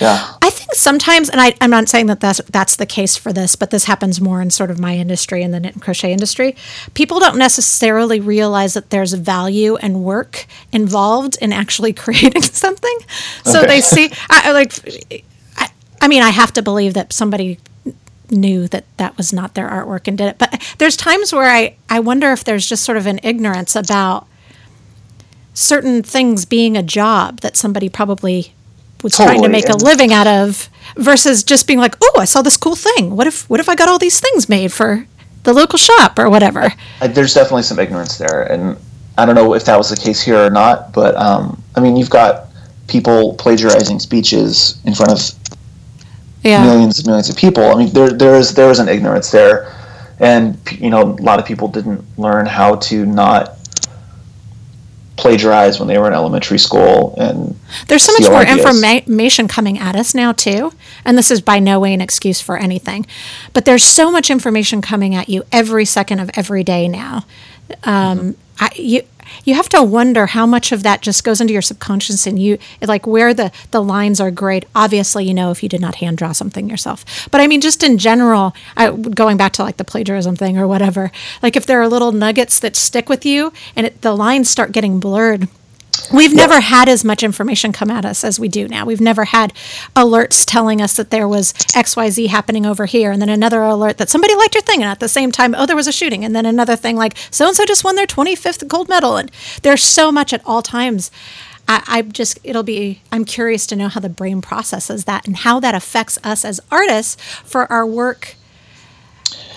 [0.00, 0.34] yeah.
[0.40, 3.56] I think sometimes, and I, am not saying that that's, that's the case for this,
[3.56, 6.56] but this happens more in sort of my industry and the knit and crochet industry.
[6.94, 12.98] People don't necessarily realize that there's value and work involved in actually creating something.
[13.44, 13.66] So okay.
[13.66, 14.72] they see, I, like,
[15.56, 15.70] I,
[16.00, 17.58] I mean, I have to believe that somebody
[18.32, 20.38] knew that that was not their artwork and did it.
[20.38, 24.26] But there's times where I, I wonder if there's just sort of an ignorance about
[25.54, 28.54] certain things being a job that somebody probably
[29.02, 29.38] was totally.
[29.38, 32.56] trying to make a living out of versus just being like, "Oh, I saw this
[32.56, 33.16] cool thing.
[33.16, 35.06] What if what if I got all these things made for
[35.42, 38.76] the local shop or whatever?" There's definitely some ignorance there, and
[39.18, 41.96] I don't know if that was the case here or not, but um, I mean,
[41.96, 42.46] you've got
[42.88, 45.51] people plagiarizing speeches in front of
[46.42, 46.64] yeah.
[46.64, 47.64] millions and millions of people.
[47.64, 49.74] I mean, there there is there is an ignorance there,
[50.18, 53.58] and you know, a lot of people didn't learn how to not
[55.16, 58.58] plagiarize when they were in elementary school and there's so much more ideas.
[58.58, 60.72] information coming at us now too
[61.04, 63.06] and this is by no way an excuse for anything
[63.52, 67.24] but there's so much information coming at you every second of every day now
[67.84, 68.36] um.
[68.58, 69.02] I, you
[69.44, 72.58] you have to wonder how much of that just goes into your subconscious and you
[72.82, 76.18] like where the the lines are great obviously you know if you did not hand
[76.18, 79.84] draw something yourself but i mean just in general I, going back to like the
[79.84, 81.10] plagiarism thing or whatever
[81.42, 84.72] like if there are little nuggets that stick with you and it, the lines start
[84.72, 85.48] getting blurred
[86.12, 88.84] We've never had as much information come at us as we do now.
[88.84, 89.54] We've never had
[89.96, 94.10] alerts telling us that there was XYZ happening over here, and then another alert that
[94.10, 96.36] somebody liked your thing, and at the same time, oh, there was a shooting, and
[96.36, 99.16] then another thing like so and so just won their 25th gold medal.
[99.16, 99.30] And
[99.62, 101.10] there's so much at all times.
[101.68, 105.36] I, I just, it'll be, I'm curious to know how the brain processes that and
[105.36, 108.34] how that affects us as artists for our work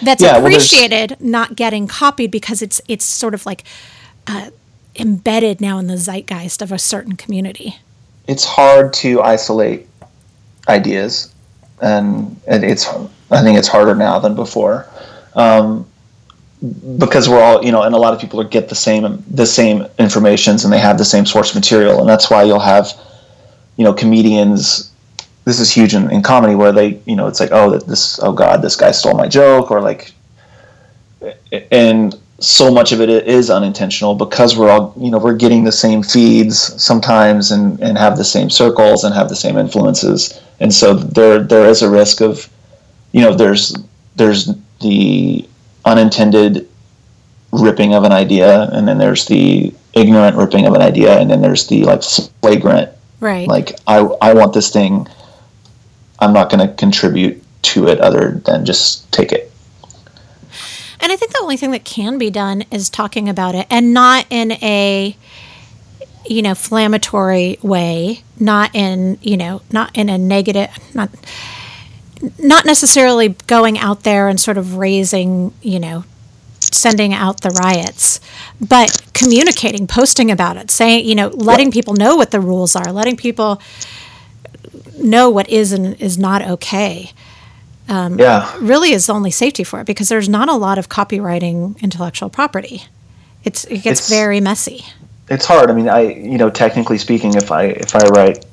[0.04, 3.64] that's yeah, appreciated, well, not getting copied because it's, it's sort of like,
[4.28, 4.52] uh,
[5.00, 7.78] embedded now in the zeitgeist of a certain community.
[8.28, 9.88] It's hard to isolate
[10.68, 11.34] ideas,
[11.82, 12.88] and, it's
[13.32, 14.88] I think it's harder now than before.
[15.36, 15.86] Um,
[16.98, 19.86] because we're all you know and a lot of people get the same the same
[20.00, 22.88] informations and they have the same source material and that's why you'll have
[23.76, 24.92] you know comedians
[25.44, 28.32] this is huge in, in comedy where they you know it's like oh this oh
[28.32, 30.14] god this guy stole my joke or like
[31.72, 35.72] and so much of it is unintentional because we're all you know we're getting the
[35.72, 40.40] same feeds sometimes and and have the same circles and have the same influences.
[40.60, 42.50] And so there there is a risk of
[43.14, 43.76] you know there's
[44.16, 45.48] there's the
[45.86, 46.68] unintended
[47.52, 51.42] ripping of an idea and then there's the ignorant ripping of an idea and then
[51.42, 52.04] there's the like
[52.42, 52.90] flagrant
[53.22, 53.48] right.
[53.48, 55.08] like i i want this thing.
[56.20, 59.52] I'm not going to contribute to it other than just take it
[61.00, 63.94] and I think the only thing that can be done is talking about it and
[63.94, 65.16] not in a
[66.28, 71.10] you know inflammatory way, not in, you know, not in a negative not
[72.40, 76.04] not necessarily going out there and sort of raising, you know,
[76.60, 78.20] sending out the riots,
[78.60, 82.92] but communicating, posting about it, saying, you know, letting people know what the rules are,
[82.92, 83.62] letting people
[84.98, 87.12] know what is and is not okay
[87.88, 88.56] um, yeah.
[88.60, 92.30] really is the only safety for it because there's not a lot of copywriting intellectual
[92.30, 92.84] property.
[93.44, 94.86] It's it gets it's, very messy.
[95.30, 95.70] It's hard.
[95.70, 98.46] I mean, I you know technically speaking, if I if I write,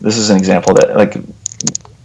[0.00, 1.16] this is an example that like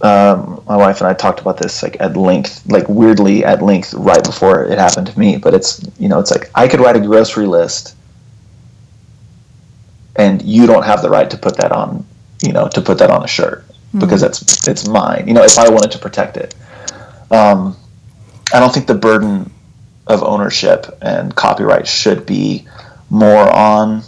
[0.02, 3.94] um, my wife and I talked about this like at length, like weirdly at length
[3.94, 5.38] right before it happened to me.
[5.38, 7.96] But it's you know it's like I could write a grocery list,
[10.16, 12.06] and you don't have the right to put that on
[12.42, 13.65] you know to put that on a shirt
[14.00, 14.32] because mm-hmm.
[14.32, 15.28] it's it's mine.
[15.28, 16.56] You know, if I wanted to protect it,
[17.32, 17.76] um,
[18.54, 19.52] I don't think the burden
[20.08, 22.68] of ownership and copyright should be
[23.10, 24.04] more on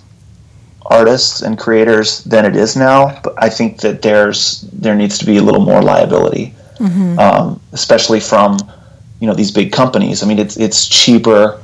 [0.85, 3.19] artists and creators than it is now.
[3.23, 7.19] But I think that there's there needs to be a little more liability, mm-hmm.
[7.19, 8.57] um, especially from
[9.19, 10.23] you know these big companies.
[10.23, 11.63] I mean, it's it's cheaper.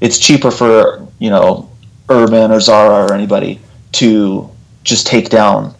[0.00, 1.70] It's cheaper for you know
[2.08, 3.60] Urban or Zara or anybody
[3.92, 4.50] to
[4.82, 5.74] just take down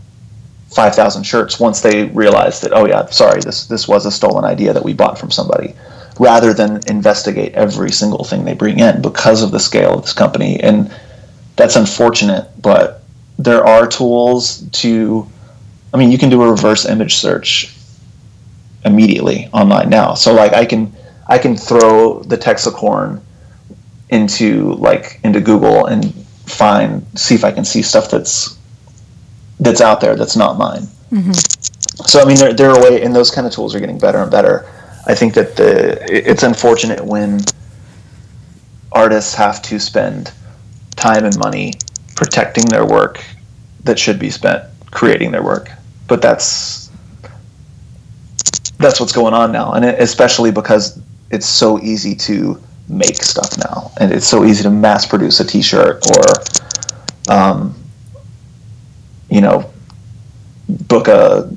[0.70, 4.72] 5,000 shirts once they realize that, oh, yeah, sorry, this, this was a stolen idea
[4.72, 5.74] that we bought from somebody,
[6.18, 10.12] rather than investigate every single thing they bring in because of the scale of this
[10.12, 10.60] company.
[10.60, 10.94] And
[11.56, 13.02] that's unfortunate, but
[13.38, 15.26] there are tools to,
[15.92, 17.74] I mean, you can do a reverse image search
[18.84, 20.14] immediately online now.
[20.14, 20.94] So, like, I can.
[21.26, 23.20] I can throw the Texacorn
[24.08, 26.12] into like into Google and
[26.46, 28.58] find see if I can see stuff that's
[29.60, 30.82] that's out there that's not mine.
[31.10, 31.32] Mm-hmm.
[32.06, 34.18] So I mean, there there are way, and those kind of tools are getting better
[34.18, 34.68] and better.
[35.06, 37.40] I think that the it's unfortunate when
[38.92, 40.32] artists have to spend
[40.96, 41.74] time and money
[42.16, 43.24] protecting their work
[43.84, 45.70] that should be spent creating their work.
[46.08, 46.90] But that's
[48.78, 51.00] that's what's going on now, and especially because
[51.30, 55.44] it's so easy to make stuff now, and it's so easy to mass produce a
[55.44, 57.79] T-shirt or um,
[59.30, 59.70] you know,
[60.68, 61.50] book a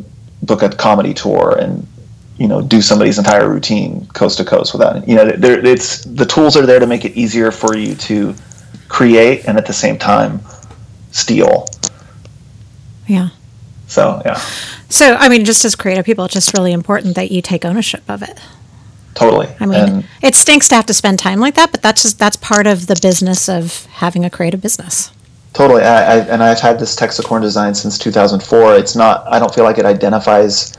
[0.43, 1.87] book a comedy tour and
[2.37, 6.25] you know do somebody's entire routine coast to coast without you know there it's the
[6.25, 8.35] tools are there to make it easier for you to
[8.89, 10.39] create and at the same time
[11.11, 11.67] steal.
[13.07, 13.29] Yeah.
[13.87, 14.37] So yeah.
[14.89, 18.03] So i mean just as creative people it's just really important that you take ownership
[18.09, 18.39] of it.
[19.13, 19.47] Totally.
[19.59, 22.17] I mean and it stinks to have to spend time like that but that's just
[22.17, 25.11] that's part of the business of having a creative business
[25.53, 28.75] Totally, I, I, and I've had this Texacorn design since 2004.
[28.75, 29.25] It's not.
[29.27, 30.73] I don't feel like it identifies.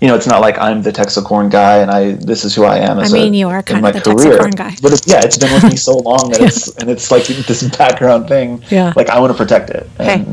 [0.00, 2.78] You know, it's not like I'm the Texacorn guy and I this is who I
[2.78, 2.98] am.
[2.98, 4.38] I mean, a, you are kind of the career.
[4.38, 4.76] Texacorn guy.
[4.82, 6.46] But it's, yeah, it's been with me so long that yeah.
[6.48, 8.62] it's and it's like this background thing.
[8.68, 8.92] Yeah.
[8.94, 9.88] Like I want to protect it.
[9.96, 10.26] hey,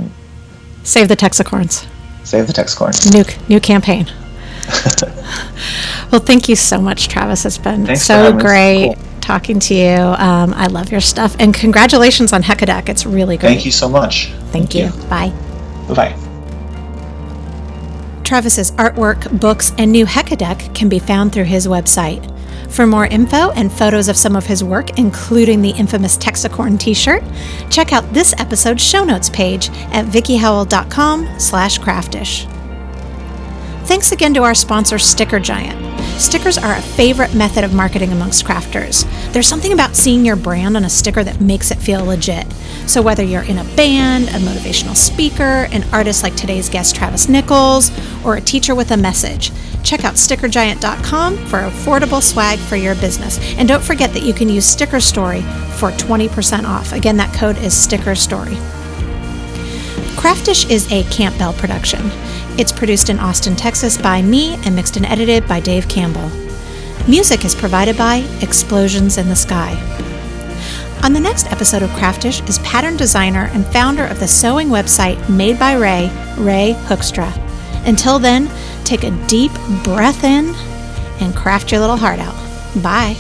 [0.84, 1.88] save the Texacorns.
[2.26, 3.14] Save the Texacorns.
[3.14, 4.08] New new campaign.
[6.12, 7.46] well, thank you so much, Travis.
[7.46, 8.98] It's been Thanks so great.
[9.24, 9.96] Talking to you.
[9.96, 11.34] Um, I love your stuff.
[11.40, 12.90] And congratulations on Hekadeck.
[12.90, 13.52] It's really great.
[13.54, 14.28] Thank you so much.
[14.52, 14.86] Thank, Thank you.
[14.88, 15.10] you.
[15.10, 15.30] Bye.
[15.96, 16.20] Bye.
[18.26, 22.30] Travis's artwork, books, and new Hekadeck can be found through his website.
[22.70, 27.24] For more info and photos of some of his work, including the infamous Texacorn t-shirt,
[27.70, 32.46] check out this episode's show notes page at vickiehowell.com slash craftish.
[33.86, 35.94] Thanks again to our sponsor, Sticker Giant.
[36.20, 39.04] Stickers are a favorite method of marketing amongst crafters.
[39.34, 42.50] There's something about seeing your brand on a sticker that makes it feel legit.
[42.88, 47.28] So, whether you're in a band, a motivational speaker, an artist like today's guest Travis
[47.28, 47.92] Nichols,
[48.26, 49.52] or a teacher with a message,
[49.84, 53.38] check out stickergiant.com for affordable swag for your business.
[53.58, 55.42] And don't forget that you can use Sticker Story
[55.78, 56.94] for 20% off.
[56.94, 58.56] Again, that code is Sticker Story.
[60.16, 62.10] Craftish is a Campbell production.
[62.56, 66.30] It's produced in Austin, Texas by me and mixed and edited by Dave Campbell.
[67.08, 69.72] Music is provided by Explosions in the Sky.
[71.04, 75.28] On the next episode of Craftish is pattern designer and founder of the sewing website
[75.30, 77.32] Made by Rae, Rae Hoekstra.
[77.88, 78.50] Until then,
[78.86, 79.52] take a deep
[79.84, 80.54] breath in
[81.20, 82.36] and craft your little heart out.
[82.84, 83.18] Bye.